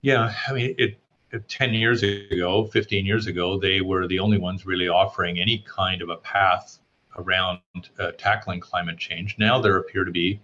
Yeah, 0.00 0.32
I 0.48 0.52
mean, 0.52 0.74
it, 0.78 0.98
it, 1.30 1.48
10 1.48 1.74
years 1.74 2.02
ago, 2.02 2.66
15 2.66 3.04
years 3.04 3.26
ago, 3.26 3.58
they 3.58 3.80
were 3.80 4.06
the 4.08 4.18
only 4.18 4.38
ones 4.38 4.64
really 4.64 4.88
offering 4.88 5.38
any 5.38 5.64
kind 5.66 6.00
of 6.00 6.08
a 6.08 6.16
path 6.16 6.78
around 7.18 7.60
uh, 7.98 8.12
tackling 8.18 8.60
climate 8.60 8.98
change. 8.98 9.36
Now 9.38 9.60
there 9.60 9.76
appear 9.76 10.04
to 10.04 10.10
be 10.10 10.40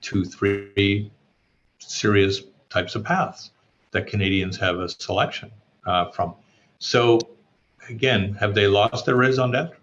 two, 0.00 0.24
three 0.24 1.10
serious 1.78 2.42
types 2.70 2.94
of 2.94 3.04
paths 3.04 3.50
that 3.92 4.06
Canadians 4.06 4.56
have 4.58 4.78
a 4.78 4.88
selection 4.88 5.50
uh, 5.86 6.10
from. 6.10 6.34
So, 6.78 7.18
again, 7.88 8.34
have 8.34 8.54
they 8.54 8.66
lost 8.66 9.06
their 9.06 9.16
raison 9.16 9.50
d'etre? 9.50 9.76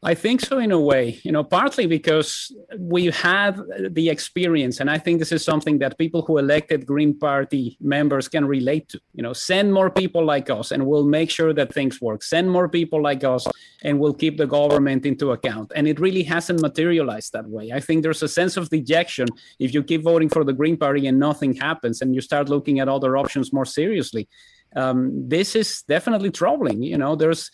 I 0.00 0.14
think 0.14 0.40
so 0.42 0.58
in 0.60 0.70
a 0.70 0.78
way, 0.78 1.18
you 1.24 1.32
know, 1.32 1.42
partly 1.42 1.86
because 1.86 2.54
we 2.78 3.06
have 3.06 3.60
the 3.90 4.10
experience, 4.10 4.78
and 4.78 4.88
I 4.88 4.96
think 4.96 5.18
this 5.18 5.32
is 5.32 5.44
something 5.44 5.78
that 5.80 5.98
people 5.98 6.22
who 6.22 6.38
elected 6.38 6.86
Green 6.86 7.18
Party 7.18 7.76
members 7.80 8.28
can 8.28 8.44
relate 8.44 8.88
to. 8.90 9.00
You 9.14 9.24
know, 9.24 9.32
send 9.32 9.72
more 9.72 9.90
people 9.90 10.24
like 10.24 10.50
us, 10.50 10.70
and 10.70 10.86
we'll 10.86 11.04
make 11.04 11.30
sure 11.30 11.52
that 11.52 11.74
things 11.74 12.00
work. 12.00 12.22
Send 12.22 12.48
more 12.48 12.68
people 12.68 13.02
like 13.02 13.24
us, 13.24 13.44
and 13.82 13.98
we'll 13.98 14.14
keep 14.14 14.38
the 14.38 14.46
government 14.46 15.04
into 15.04 15.32
account. 15.32 15.72
And 15.74 15.88
it 15.88 15.98
really 15.98 16.22
hasn't 16.22 16.60
materialized 16.60 17.32
that 17.32 17.48
way. 17.48 17.72
I 17.72 17.80
think 17.80 18.04
there's 18.04 18.22
a 18.22 18.28
sense 18.28 18.56
of 18.56 18.70
dejection 18.70 19.26
if 19.58 19.74
you 19.74 19.82
keep 19.82 20.04
voting 20.04 20.28
for 20.28 20.44
the 20.44 20.52
Green 20.52 20.76
Party 20.76 21.08
and 21.08 21.18
nothing 21.18 21.54
happens, 21.56 22.02
and 22.02 22.14
you 22.14 22.20
start 22.20 22.48
looking 22.48 22.78
at 22.78 22.88
other 22.88 23.16
options 23.16 23.52
more 23.52 23.66
seriously. 23.66 24.28
Um, 24.76 25.28
this 25.28 25.56
is 25.56 25.82
definitely 25.82 26.30
troubling. 26.30 26.84
You 26.84 26.98
know, 26.98 27.16
there's 27.16 27.50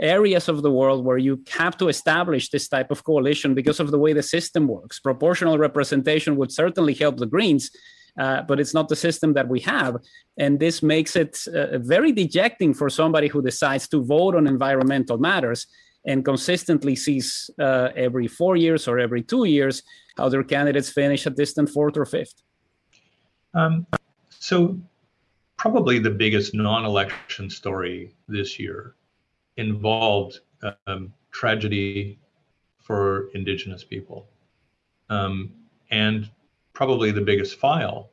areas 0.00 0.48
of 0.48 0.62
the 0.62 0.70
world 0.70 1.04
where 1.04 1.18
you 1.18 1.42
have 1.50 1.76
to 1.78 1.88
establish 1.88 2.50
this 2.50 2.68
type 2.68 2.90
of 2.90 3.04
coalition 3.04 3.54
because 3.54 3.80
of 3.80 3.90
the 3.90 3.98
way 3.98 4.12
the 4.12 4.22
system 4.22 4.68
works. 4.68 5.00
Proportional 5.00 5.58
representation 5.58 6.36
would 6.36 6.52
certainly 6.52 6.94
help 6.94 7.16
the 7.16 7.26
Greens, 7.26 7.70
uh, 8.18 8.42
but 8.42 8.60
it's 8.60 8.74
not 8.74 8.88
the 8.88 8.96
system 8.96 9.32
that 9.32 9.48
we 9.48 9.60
have. 9.60 9.96
And 10.38 10.60
this 10.60 10.82
makes 10.82 11.16
it 11.16 11.38
uh, 11.48 11.78
very 11.78 12.12
dejecting 12.12 12.74
for 12.74 12.88
somebody 12.88 13.28
who 13.28 13.42
decides 13.42 13.88
to 13.88 14.04
vote 14.04 14.36
on 14.36 14.46
environmental 14.46 15.18
matters 15.18 15.66
and 16.06 16.24
consistently 16.24 16.94
sees 16.94 17.50
uh, 17.60 17.88
every 17.96 18.28
four 18.28 18.56
years 18.56 18.86
or 18.86 18.98
every 18.98 19.22
two 19.22 19.44
years 19.44 19.82
how 20.16 20.28
their 20.28 20.44
candidates 20.44 20.90
finish 20.90 21.26
a 21.26 21.30
distant 21.30 21.68
fourth 21.68 21.96
or 21.96 22.06
fifth. 22.06 22.42
Um, 23.54 23.86
so, 24.30 24.78
probably 25.56 25.98
the 25.98 26.10
biggest 26.10 26.54
non 26.54 26.84
election 26.84 27.50
story 27.50 28.14
this 28.28 28.58
year 28.58 28.94
involved 29.58 30.40
um, 30.86 31.12
tragedy 31.30 32.18
for 32.80 33.28
Indigenous 33.34 33.84
people. 33.84 34.26
Um, 35.10 35.52
and 35.90 36.30
probably 36.72 37.10
the 37.10 37.20
biggest 37.20 37.58
file 37.58 38.10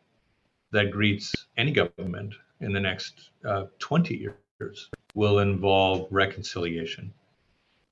that 0.72 0.92
greets 0.92 1.48
any 1.58 1.72
government 1.72 2.34
in 2.60 2.74
the 2.74 2.80
next 2.80 3.30
uh, 3.46 3.66
20 3.80 4.16
years 4.60 4.90
will 5.14 5.40
involve 5.40 6.08
reconciliation. 6.10 7.14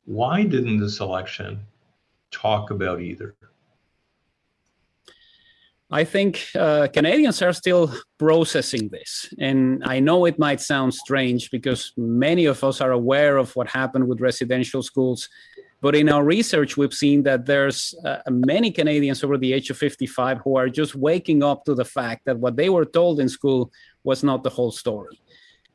Why 0.06 0.44
didn't 0.44 0.80
this 0.80 1.00
election 1.00 1.66
talk 2.32 2.72
about 2.72 3.02
either? 3.02 3.36
I 5.94 6.06
think 6.06 6.48
uh, 6.56 6.88
Canadians 6.92 7.40
are 7.44 7.54
still 7.54 7.94
processing 8.18 8.90
this. 8.90 9.32
And 9.38 9.84
I 9.86 10.00
know 10.00 10.26
it 10.26 10.40
might 10.40 10.60
sound 10.60 10.92
strange 10.92 11.52
because 11.52 11.94
many 11.96 12.46
of 12.46 12.64
us 12.64 12.82
are 12.82 12.92
aware 12.92 13.38
of 13.38 13.56
what 13.56 13.68
happened 13.68 14.08
with 14.08 14.20
residential 14.20 14.82
schools. 14.82 15.30
But 15.82 15.96
in 15.96 16.10
our 16.10 16.24
research, 16.24 16.78
we've 16.78 16.96
seen 16.96 17.22
that 17.24 17.46
there's 17.46 17.94
uh, 18.04 18.22
many 18.28 18.72
Canadians 18.72 19.24
over 19.24 19.38
the 19.38 19.54
age 19.54 19.70
of 19.70 19.78
55 19.78 20.40
who 20.44 20.56
are 20.56 20.68
just 20.68 20.96
waking 20.96 21.44
up 21.44 21.64
to 21.66 21.76
the 21.76 21.86
fact 21.86 22.26
that 22.26 22.40
what 22.40 22.56
they 22.56 22.70
were 22.70 22.86
told 22.86 23.20
in 23.20 23.30
school 23.30 23.72
was 24.04 24.24
not 24.24 24.42
the 24.42 24.50
whole 24.50 24.72
story. 24.72 25.20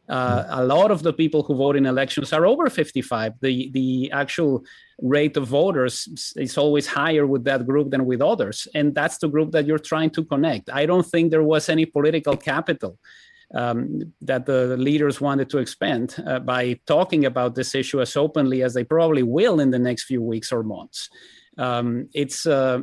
Uh, 0.09 0.45
a 0.49 0.65
lot 0.65 0.91
of 0.91 1.03
the 1.03 1.13
people 1.13 1.43
who 1.43 1.55
vote 1.55 1.77
in 1.77 1.87
elections 1.87 2.33
are 2.33 2.47
over 2.47 2.71
55. 2.71 3.35
The 3.41 3.71
the 3.73 4.11
actual 4.13 4.65
rate 5.01 5.37
of 5.37 5.47
voters 5.47 6.33
is 6.37 6.57
always 6.57 6.87
higher 6.87 7.27
with 7.27 7.45
that 7.45 7.67
group 7.67 7.91
than 7.91 8.07
with 8.07 8.23
others, 8.23 8.67
and 8.75 8.95
that's 8.95 9.19
the 9.19 9.29
group 9.29 9.53
that 9.53 9.67
you're 9.67 9.79
trying 9.79 10.11
to 10.11 10.25
connect. 10.25 10.71
I 10.71 10.87
don't 10.87 11.07
think 11.07 11.31
there 11.31 11.43
was 11.43 11.69
any 11.69 11.87
political 11.87 12.37
capital 12.37 12.99
um, 13.55 14.13
that 14.23 14.47
the 14.47 14.77
leaders 14.77 15.21
wanted 15.21 15.51
to 15.51 15.59
expend 15.59 16.17
uh, 16.27 16.39
by 16.39 16.81
talking 16.87 17.25
about 17.25 17.55
this 17.55 17.75
issue 17.75 18.01
as 18.01 18.17
openly 18.17 18.63
as 18.63 18.75
they 18.75 18.85
probably 18.85 19.23
will 19.23 19.61
in 19.61 19.71
the 19.71 19.79
next 19.79 20.05
few 20.05 20.23
weeks 20.23 20.53
or 20.53 20.63
months. 20.63 21.09
Um, 21.57 22.09
it's 22.15 22.47
uh, 22.47 22.81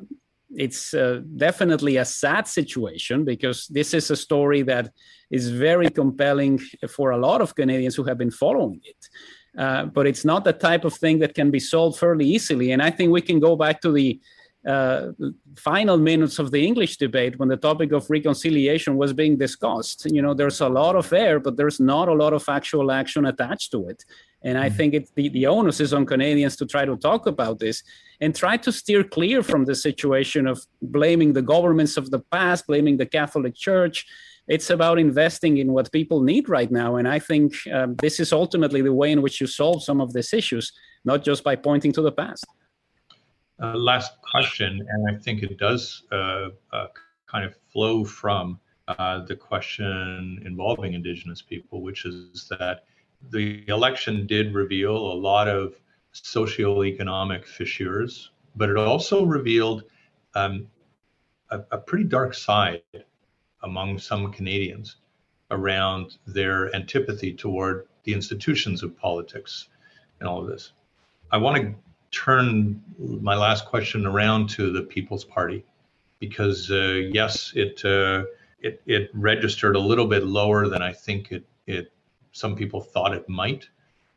it's 0.58 0.94
uh, 0.94 1.22
definitely 1.36 1.98
a 1.98 2.06
sad 2.06 2.48
situation 2.48 3.26
because 3.26 3.68
this 3.68 3.94
is 3.94 4.10
a 4.12 4.16
story 4.16 4.62
that 4.64 4.92
is 5.30 5.50
very 5.50 5.90
compelling 5.90 6.60
for 6.90 7.12
a 7.12 7.18
lot 7.18 7.42
of 7.42 7.56
Canadians 7.56 7.96
who 7.96 8.04
have 8.04 8.18
been 8.18 8.32
following 8.32 8.82
it. 8.84 9.10
Uh, 9.58 9.86
but 9.86 10.06
it's 10.06 10.26
not 10.26 10.44
the 10.44 10.54
type 10.54 10.84
of 10.84 10.94
thing 10.94 11.20
that 11.20 11.34
can 11.34 11.50
be 11.50 11.60
solved 11.60 11.98
fairly 11.98 12.26
easily. 12.26 12.72
And 12.72 12.82
I 12.82 12.92
think 12.92 13.12
we 13.12 13.22
can 13.22 13.40
go 13.40 13.56
back 13.56 13.82
to 13.82 13.92
the 13.92 14.20
uh, 14.68 15.12
final 15.56 15.98
minutes 15.98 16.40
of 16.40 16.52
the 16.52 16.66
English 16.66 16.98
debate 16.98 17.38
when 17.38 17.50
the 17.50 17.58
topic 17.58 17.92
of 17.92 18.10
reconciliation 18.10 18.98
was 18.98 19.14
being 19.14 19.38
discussed. 19.38 20.06
You 20.10 20.22
know, 20.22 20.34
there's 20.34 20.60
a 20.60 20.70
lot 20.70 20.96
of 20.96 21.14
air, 21.14 21.40
but 21.40 21.56
there's 21.56 21.80
not 21.80 22.10
a 22.10 22.14
lot 22.14 22.34
of 22.34 22.50
actual 22.50 22.92
action 22.92 23.26
attached 23.26 23.72
to 23.72 23.88
it. 23.90 24.04
And 24.46 24.60
I 24.60 24.68
mm-hmm. 24.68 24.78
think 24.78 24.94
it's 24.94 25.12
the, 25.12 25.28
the 25.30 25.48
onus 25.48 25.80
is 25.82 25.92
on 25.92 26.06
Canadians 26.06 26.56
to 26.58 26.68
try 26.68 26.86
to 26.86 26.96
talk 26.96 27.26
about 27.26 27.58
this 27.60 27.84
and 28.22 28.34
try 28.34 28.56
to 28.58 28.72
steer 28.72 29.04
clear 29.04 29.42
from 29.42 29.66
the 29.66 29.74
situation 29.74 30.46
of 30.48 30.64
blaming 30.84 31.34
the 31.34 31.42
governments 31.42 31.98
of 31.98 32.12
the 32.12 32.20
past, 32.20 32.68
blaming 32.68 32.96
the 32.96 33.08
Catholic 33.08 33.56
Church. 33.56 34.06
It's 34.48 34.70
about 34.70 35.00
investing 35.00 35.58
in 35.58 35.74
what 35.74 35.92
people 35.92 36.22
need 36.22 36.48
right 36.48 36.72
now. 36.72 36.98
And 36.98 37.08
I 37.08 37.18
think 37.18 37.56
um, 37.74 37.96
this 37.96 38.20
is 38.20 38.32
ultimately 38.32 38.84
the 38.84 38.94
way 38.94 39.12
in 39.12 39.24
which 39.24 39.42
you 39.42 39.48
solve 39.48 39.84
some 39.84 40.00
of 40.00 40.14
these 40.14 40.32
issues, 40.32 40.72
not 41.04 41.24
just 41.24 41.44
by 41.44 41.56
pointing 41.56 41.92
to 41.94 42.04
the 42.04 42.12
past. 42.12 42.46
Uh, 43.62 43.74
last 43.74 44.12
question, 44.32 44.86
and 44.88 45.10
I 45.10 45.20
think 45.20 45.42
it 45.42 45.58
does 45.58 46.04
uh, 46.12 46.50
uh, 46.72 46.88
kind 47.26 47.46
of 47.46 47.56
flow 47.74 48.06
from 48.06 48.60
uh, 48.88 49.26
the 49.26 49.36
question 49.36 50.44
involving 50.46 50.94
Indigenous 50.94 51.42
people, 51.42 51.82
which 51.82 52.06
is 52.06 52.52
that 52.60 52.84
the 53.32 53.68
election 53.68 54.28
did 54.28 54.54
reveal 54.54 54.96
a 54.96 55.14
lot 55.14 55.48
of 55.48 55.76
socioeconomic 56.14 57.46
fissures, 57.46 58.32
but 58.56 58.70
it 58.70 58.78
also 58.78 59.26
revealed 59.26 59.84
um, 60.36 60.68
a, 61.50 61.62
a, 61.72 61.78
pretty 61.78 62.06
dark 62.06 62.34
side 62.34 62.82
among 63.64 64.00
some 64.00 64.32
Canadians 64.32 64.98
around 65.52 66.18
their 66.28 66.74
antipathy 66.76 67.34
toward 67.34 67.88
the 68.04 68.14
institutions 68.14 68.84
of 68.84 68.98
politics 68.98 69.70
and 70.20 70.28
all 70.28 70.42
of 70.42 70.48
this. 70.48 70.74
I 71.32 71.38
want 71.38 71.62
to 71.62 71.76
turn 72.12 72.82
my 72.98 73.36
last 73.36 73.66
question 73.66 74.06
around 74.06 74.50
to 74.52 74.72
the 74.72 74.84
People's 74.84 75.26
Party 75.26 75.66
because 76.20 76.72
uh, 76.72 77.10
yes, 77.12 77.52
it, 77.56 77.84
uh, 77.84 78.24
it 78.62 78.82
it 78.86 79.10
registered 79.14 79.76
a 79.76 79.80
little 79.80 80.08
bit 80.08 80.24
lower 80.24 80.68
than 80.68 80.82
I 80.82 80.94
think 80.94 81.32
it 81.32 81.46
it 81.68 81.92
some 82.36 82.54
people 82.54 82.82
thought 82.82 83.14
it 83.14 83.30
might. 83.30 83.70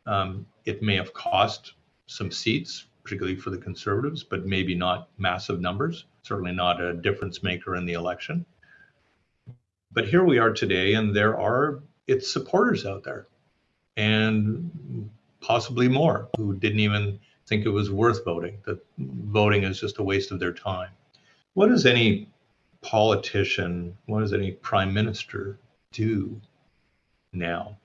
Um, 0.04 0.44
it 0.64 0.82
may 0.82 0.96
have 0.96 1.14
cost 1.14 1.74
some 2.06 2.32
seats, 2.32 2.86
particularly 3.04 3.36
for 3.36 3.50
the 3.50 3.58
conservatives, 3.58 4.24
but 4.24 4.44
maybe 4.44 4.74
not 4.74 5.08
massive 5.18 5.60
numbers, 5.60 6.04
certainly 6.22 6.50
not 6.50 6.80
a 6.80 6.94
difference 6.94 7.44
maker 7.44 7.76
in 7.76 7.86
the 7.86 7.92
election. 7.92 8.44
But 9.92 10.08
here 10.08 10.24
we 10.24 10.38
are 10.38 10.52
today, 10.52 10.94
and 10.94 11.14
there 11.14 11.38
are 11.38 11.80
its 12.08 12.32
supporters 12.32 12.84
out 12.84 13.04
there, 13.04 13.28
and 13.96 15.08
possibly 15.40 15.86
more 15.86 16.28
who 16.36 16.54
didn't 16.54 16.80
even 16.80 17.20
think 17.46 17.66
it 17.66 17.70
was 17.70 17.88
worth 17.88 18.24
voting, 18.24 18.58
that 18.66 18.84
voting 18.98 19.62
is 19.62 19.78
just 19.78 19.98
a 19.98 20.02
waste 20.02 20.32
of 20.32 20.40
their 20.40 20.52
time. 20.52 20.90
What 21.54 21.68
does 21.68 21.86
any 21.86 22.28
politician, 22.80 23.96
what 24.06 24.20
does 24.20 24.32
any 24.32 24.50
prime 24.50 24.92
minister 24.92 25.56
do 25.92 26.40
now 27.32 27.76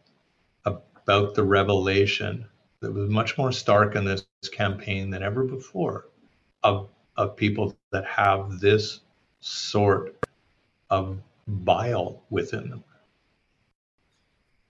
about 1.03 1.35
the 1.35 1.43
revelation 1.43 2.45
that 2.79 2.91
was 2.91 3.09
much 3.09 3.37
more 3.37 3.51
stark 3.51 3.95
in 3.95 4.05
this 4.05 4.25
campaign 4.51 5.09
than 5.09 5.23
ever 5.23 5.43
before 5.43 6.09
of, 6.63 6.89
of 7.17 7.35
people 7.35 7.75
that 7.91 8.05
have 8.05 8.59
this 8.59 9.01
sort 9.39 10.25
of 10.89 11.17
bile 11.47 12.23
within 12.29 12.69
them? 12.69 12.83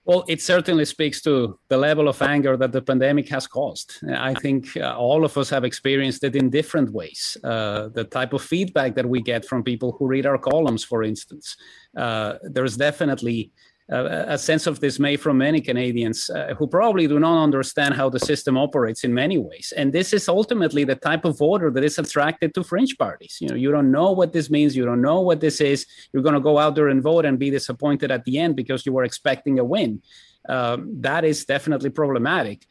Well, 0.06 0.24
it 0.28 0.42
certainly 0.42 0.84
speaks 0.84 1.22
to 1.22 1.58
the 1.68 1.78
level 1.78 2.08
of 2.08 2.20
anger 2.20 2.58
that 2.58 2.72
the 2.72 2.82
pandemic 2.82 3.26
has 3.30 3.46
caused. 3.46 4.00
I 4.06 4.34
think 4.34 4.76
uh, 4.76 4.94
all 4.94 5.24
of 5.24 5.38
us 5.38 5.48
have 5.48 5.64
experienced 5.64 6.24
it 6.24 6.36
in 6.36 6.50
different 6.50 6.90
ways. 6.92 7.38
Uh, 7.42 7.88
the 7.88 8.04
type 8.04 8.34
of 8.34 8.42
feedback 8.42 8.96
that 8.96 9.08
we 9.08 9.22
get 9.22 9.46
from 9.46 9.62
people 9.62 9.92
who 9.92 10.06
read 10.06 10.26
our 10.26 10.36
columns, 10.36 10.84
for 10.84 11.02
instance, 11.02 11.56
uh, 11.96 12.34
there's 12.42 12.76
definitely 12.76 13.50
a 13.90 14.38
sense 14.38 14.66
of 14.66 14.80
dismay 14.80 15.16
from 15.16 15.36
many 15.36 15.60
Canadians 15.60 16.30
uh, 16.30 16.54
who 16.58 16.66
probably 16.66 17.06
do 17.06 17.18
not 17.18 17.42
understand 17.42 17.94
how 17.94 18.08
the 18.08 18.18
system 18.18 18.56
operates 18.56 19.04
in 19.04 19.12
many 19.12 19.36
ways. 19.36 19.74
And 19.76 19.92
this 19.92 20.14
is 20.14 20.26
ultimately 20.26 20.84
the 20.84 20.94
type 20.94 21.26
of 21.26 21.36
voter 21.36 21.70
that 21.70 21.84
is 21.84 21.98
attracted 21.98 22.54
to 22.54 22.64
fringe 22.64 22.96
parties. 22.96 23.36
You 23.42 23.48
know, 23.48 23.54
you 23.56 23.70
don't 23.70 23.92
know 23.92 24.12
what 24.12 24.32
this 24.32 24.48
means, 24.48 24.74
you 24.74 24.86
don't 24.86 25.02
know 25.02 25.20
what 25.20 25.40
this 25.40 25.60
is. 25.60 25.86
You're 26.12 26.22
going 26.22 26.34
to 26.34 26.40
go 26.40 26.56
out 26.58 26.74
there 26.74 26.88
and 26.88 27.02
vote 27.02 27.26
and 27.26 27.38
be 27.38 27.50
disappointed 27.50 28.10
at 28.10 28.24
the 28.24 28.38
end 28.38 28.56
because 28.56 28.86
you 28.86 28.92
were 28.92 29.04
expecting 29.04 29.58
a 29.58 29.64
win. 29.64 30.00
Um, 30.48 31.00
that 31.00 31.24
is 31.24 31.44
definitely 31.44 31.90
problematic. 31.90 32.64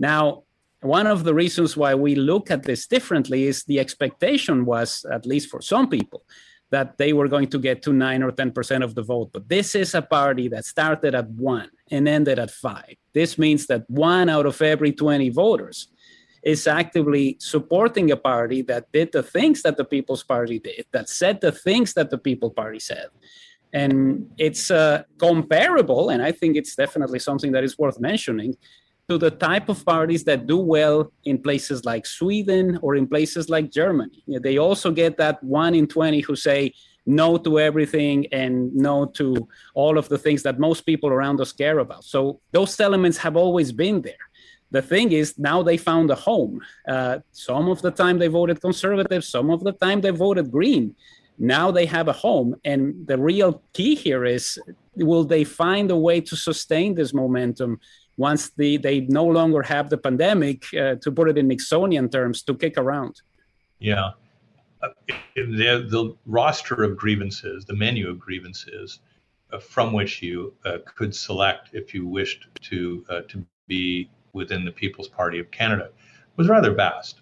Now, 0.00 0.42
one 0.80 1.06
of 1.06 1.22
the 1.22 1.34
reasons 1.34 1.76
why 1.76 1.94
we 1.94 2.16
look 2.16 2.50
at 2.50 2.64
this 2.64 2.86
differently 2.86 3.44
is 3.44 3.64
the 3.64 3.78
expectation 3.78 4.64
was, 4.64 5.06
at 5.10 5.26
least 5.26 5.48
for 5.48 5.62
some 5.62 5.88
people, 5.88 6.24
that 6.70 6.98
they 6.98 7.12
were 7.12 7.28
going 7.28 7.48
to 7.48 7.58
get 7.58 7.82
to 7.82 7.92
9 7.92 8.22
or 8.22 8.32
10% 8.32 8.82
of 8.82 8.94
the 8.94 9.02
vote. 9.02 9.30
But 9.32 9.48
this 9.48 9.74
is 9.74 9.94
a 9.94 10.02
party 10.02 10.48
that 10.48 10.64
started 10.64 11.14
at 11.14 11.28
1 11.30 11.70
and 11.90 12.08
ended 12.08 12.38
at 12.38 12.50
5. 12.50 12.94
This 13.14 13.38
means 13.38 13.66
that 13.66 13.88
1 13.88 14.28
out 14.28 14.46
of 14.46 14.60
every 14.60 14.92
20 14.92 15.30
voters 15.30 15.88
is 16.42 16.66
actively 16.66 17.36
supporting 17.40 18.10
a 18.10 18.16
party 18.16 18.62
that 18.62 18.90
did 18.92 19.10
the 19.12 19.22
things 19.22 19.62
that 19.62 19.76
the 19.76 19.84
People's 19.84 20.22
Party 20.22 20.58
did, 20.60 20.86
that 20.92 21.08
said 21.08 21.40
the 21.40 21.52
things 21.52 21.94
that 21.94 22.10
the 22.10 22.18
People 22.18 22.50
Party 22.50 22.78
said. 22.78 23.08
And 23.72 24.30
it's 24.38 24.70
uh, 24.70 25.02
comparable, 25.18 26.10
and 26.10 26.22
I 26.22 26.30
think 26.30 26.56
it's 26.56 26.76
definitely 26.76 27.18
something 27.18 27.52
that 27.52 27.64
is 27.64 27.76
worth 27.76 27.98
mentioning 27.98 28.56
to 29.08 29.18
the 29.18 29.30
type 29.30 29.68
of 29.68 29.84
parties 29.84 30.24
that 30.24 30.46
do 30.46 30.58
well 30.58 31.12
in 31.24 31.38
places 31.38 31.84
like 31.84 32.04
Sweden 32.06 32.78
or 32.82 32.96
in 32.96 33.06
places 33.06 33.48
like 33.48 33.70
Germany. 33.70 34.24
They 34.26 34.58
also 34.58 34.90
get 34.90 35.16
that 35.18 35.42
one 35.44 35.74
in 35.76 35.86
20 35.86 36.20
who 36.20 36.34
say 36.34 36.74
no 37.06 37.38
to 37.38 37.60
everything 37.60 38.26
and 38.32 38.74
no 38.74 39.06
to 39.06 39.48
all 39.74 39.96
of 39.96 40.08
the 40.08 40.18
things 40.18 40.42
that 40.42 40.58
most 40.58 40.80
people 40.80 41.08
around 41.08 41.40
us 41.40 41.52
care 41.52 41.78
about. 41.78 42.02
So 42.02 42.40
those 42.50 42.80
elements 42.80 43.16
have 43.18 43.36
always 43.36 43.70
been 43.70 44.02
there. 44.02 44.24
The 44.72 44.82
thing 44.82 45.12
is, 45.12 45.38
now 45.38 45.62
they 45.62 45.76
found 45.76 46.10
a 46.10 46.16
home. 46.16 46.60
Uh, 46.88 47.20
some 47.30 47.68
of 47.68 47.80
the 47.82 47.92
time 47.92 48.18
they 48.18 48.26
voted 48.26 48.60
conservative, 48.60 49.24
some 49.24 49.50
of 49.50 49.62
the 49.62 49.70
time 49.70 50.00
they 50.00 50.10
voted 50.10 50.50
green. 50.50 50.96
Now 51.38 51.70
they 51.70 51.86
have 51.86 52.08
a 52.08 52.12
home. 52.12 52.56
And 52.64 53.06
the 53.06 53.18
real 53.18 53.62
key 53.72 53.94
here 53.94 54.24
is 54.24 54.58
will 54.96 55.24
they 55.24 55.44
find 55.44 55.92
a 55.92 55.96
way 55.96 56.20
to 56.22 56.34
sustain 56.34 56.96
this 56.96 57.14
momentum 57.14 57.78
once 58.16 58.50
the, 58.50 58.76
they 58.78 59.00
no 59.00 59.24
longer 59.24 59.62
have 59.62 59.90
the 59.90 59.98
pandemic, 59.98 60.64
uh, 60.74 60.94
to 60.96 61.12
put 61.12 61.28
it 61.28 61.38
in 61.38 61.48
Nixonian 61.48 62.10
terms, 62.10 62.42
to 62.42 62.54
kick 62.54 62.78
around. 62.78 63.20
Yeah. 63.78 64.10
Uh, 64.82 64.88
the, 65.34 65.86
the 65.88 66.16
roster 66.26 66.82
of 66.82 66.96
grievances, 66.96 67.64
the 67.64 67.74
menu 67.74 68.08
of 68.08 68.18
grievances 68.18 69.00
uh, 69.52 69.58
from 69.58 69.92
which 69.92 70.22
you 70.22 70.54
uh, 70.64 70.78
could 70.84 71.14
select 71.14 71.70
if 71.72 71.94
you 71.94 72.06
wished 72.06 72.48
to, 72.62 73.04
uh, 73.08 73.20
to 73.28 73.44
be 73.66 74.10
within 74.32 74.64
the 74.64 74.70
People's 74.70 75.08
Party 75.08 75.38
of 75.38 75.50
Canada 75.50 75.90
was 76.36 76.48
rather 76.48 76.72
vast. 76.74 77.20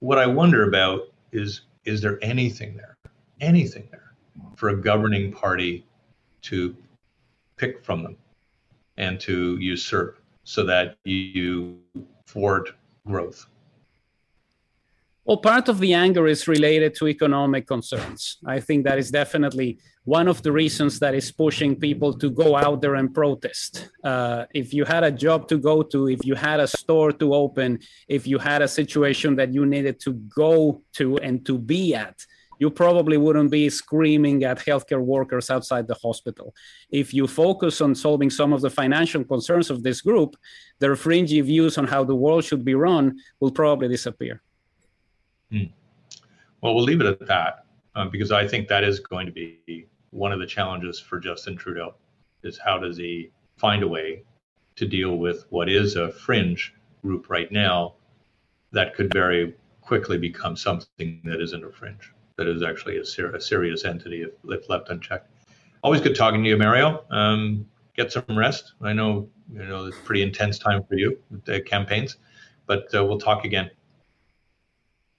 What 0.00 0.18
I 0.18 0.26
wonder 0.26 0.68
about 0.68 1.12
is 1.32 1.62
is 1.84 2.02
there 2.02 2.18
anything 2.22 2.76
there, 2.76 2.96
anything 3.40 3.88
there 3.90 4.12
for 4.56 4.68
a 4.68 4.76
governing 4.76 5.32
party 5.32 5.86
to 6.42 6.76
pick 7.56 7.82
from 7.82 8.02
them? 8.02 8.16
And 8.98 9.18
to 9.20 9.56
usurp 9.58 10.18
so 10.44 10.64
that 10.64 10.96
you 11.04 11.78
thwart 12.26 12.70
growth? 13.06 13.46
Well, 15.24 15.36
part 15.36 15.68
of 15.68 15.78
the 15.78 15.92
anger 15.92 16.26
is 16.26 16.48
related 16.48 16.94
to 16.94 17.06
economic 17.06 17.66
concerns. 17.66 18.38
I 18.46 18.60
think 18.60 18.84
that 18.84 18.98
is 18.98 19.10
definitely 19.10 19.78
one 20.04 20.26
of 20.26 20.40
the 20.40 20.50
reasons 20.50 20.98
that 21.00 21.14
is 21.14 21.30
pushing 21.30 21.76
people 21.76 22.14
to 22.14 22.30
go 22.30 22.56
out 22.56 22.80
there 22.80 22.94
and 22.94 23.12
protest. 23.12 23.90
Uh, 24.02 24.46
if 24.54 24.72
you 24.72 24.86
had 24.86 25.04
a 25.04 25.12
job 25.12 25.46
to 25.48 25.58
go 25.58 25.82
to, 25.82 26.08
if 26.08 26.24
you 26.24 26.34
had 26.34 26.60
a 26.60 26.66
store 26.66 27.12
to 27.12 27.34
open, 27.34 27.78
if 28.08 28.26
you 28.26 28.38
had 28.38 28.62
a 28.62 28.68
situation 28.68 29.36
that 29.36 29.52
you 29.52 29.66
needed 29.66 30.00
to 30.00 30.14
go 30.14 30.80
to 30.94 31.18
and 31.18 31.44
to 31.44 31.58
be 31.58 31.94
at, 31.94 32.24
you 32.58 32.70
probably 32.70 33.16
wouldn't 33.16 33.50
be 33.50 33.70
screaming 33.70 34.44
at 34.44 34.58
healthcare 34.58 35.00
workers 35.00 35.50
outside 35.50 35.86
the 35.86 35.94
hospital. 35.94 36.54
If 36.90 37.14
you 37.14 37.26
focus 37.26 37.80
on 37.80 37.94
solving 37.94 38.30
some 38.30 38.52
of 38.52 38.60
the 38.60 38.70
financial 38.70 39.24
concerns 39.24 39.70
of 39.70 39.82
this 39.82 40.00
group, 40.00 40.36
their 40.78 40.96
fringy 40.96 41.40
views 41.40 41.78
on 41.78 41.86
how 41.86 42.04
the 42.04 42.14
world 42.14 42.44
should 42.44 42.64
be 42.64 42.74
run 42.74 43.18
will 43.40 43.52
probably 43.52 43.88
disappear. 43.88 44.42
Hmm. 45.50 45.64
Well, 46.60 46.74
we'll 46.74 46.84
leave 46.84 47.00
it 47.00 47.06
at 47.06 47.26
that 47.26 47.64
um, 47.94 48.10
because 48.10 48.32
I 48.32 48.46
think 48.46 48.68
that 48.68 48.84
is 48.84 48.98
going 49.00 49.26
to 49.26 49.32
be 49.32 49.86
one 50.10 50.32
of 50.32 50.40
the 50.40 50.46
challenges 50.46 50.98
for 50.98 51.20
Justin 51.20 51.56
Trudeau 51.56 51.94
is 52.42 52.58
how 52.58 52.78
does 52.78 52.96
he 52.96 53.30
find 53.56 53.82
a 53.82 53.88
way 53.88 54.24
to 54.76 54.86
deal 54.86 55.16
with 55.16 55.44
what 55.50 55.68
is 55.68 55.96
a 55.96 56.10
fringe 56.12 56.74
group 57.02 57.28
right 57.28 57.50
now 57.52 57.94
that 58.72 58.94
could 58.94 59.12
very 59.12 59.54
quickly 59.80 60.18
become 60.18 60.56
something 60.56 61.20
that 61.24 61.40
isn't 61.40 61.64
a 61.64 61.70
fringe 61.70 62.12
that 62.38 62.46
is 62.46 62.62
actually 62.62 62.96
a, 62.98 63.04
ser- 63.04 63.34
a 63.34 63.40
serious 63.40 63.84
entity 63.84 64.22
if, 64.22 64.30
if, 64.44 64.68
left 64.70 64.88
unchecked. 64.88 65.28
Always 65.82 66.00
good 66.00 66.16
talking 66.16 66.42
to 66.42 66.48
you, 66.48 66.56
Mario. 66.56 67.04
Um, 67.10 67.66
get 67.94 68.10
some 68.10 68.24
rest. 68.30 68.72
I 68.80 68.94
know 68.94 69.28
you 69.52 69.64
know 69.64 69.86
it's 69.86 69.98
pretty 70.04 70.22
intense 70.22 70.58
time 70.58 70.82
for 70.88 70.94
you 70.94 71.18
with 71.30 71.44
the 71.44 71.60
campaigns, 71.60 72.16
but 72.66 72.92
uh, 72.94 73.04
we'll 73.04 73.18
talk 73.18 73.44
again. 73.44 73.70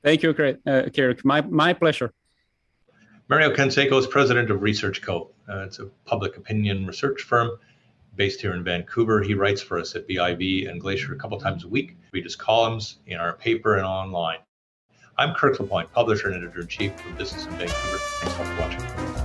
Thank 0.04 0.24
you, 0.24 0.32
uh, 0.32 0.90
Kirk. 0.90 1.24
My 1.24 1.42
my 1.42 1.74
pleasure. 1.74 2.14
Mario 3.28 3.54
Canseco 3.54 4.00
is 4.00 4.08
president 4.08 4.50
of 4.50 4.64
Research 4.64 5.02
Co. 5.04 5.30
Uh, 5.48 5.60
it's 5.60 5.78
a 5.80 5.86
public 6.06 6.38
opinion 6.38 6.88
research 6.88 7.22
firm 7.22 7.52
based 8.16 8.42
here 8.42 8.54
in 8.54 8.64
Vancouver. 8.64 9.22
He 9.22 9.36
writes 9.36 9.62
for 9.62 9.78
us 9.78 9.96
at 9.96 10.08
BIV 10.08 10.70
and 10.70 10.82
Glacier 10.82 11.14
a 11.14 11.18
couple 11.18 11.40
times 11.40 11.64
a 11.64 11.68
week. 11.68 11.96
Read 12.12 12.24
his 12.24 12.36
columns 12.36 13.00
in 13.06 13.18
our 13.18 13.34
paper 13.34 13.76
and 13.76 13.86
online. 13.86 14.40
I'm 15.20 15.34
Kirk 15.34 15.60
LaPointe, 15.60 15.92
publisher 15.92 16.30
and 16.30 16.38
editor 16.42 16.62
in 16.62 16.68
chief 16.68 16.94
of 17.06 17.18
Business 17.18 17.46
in 17.46 17.52
Vancouver. 17.52 17.98
Thanks 18.22 18.36
for 18.38 18.62
watching. 18.62 19.19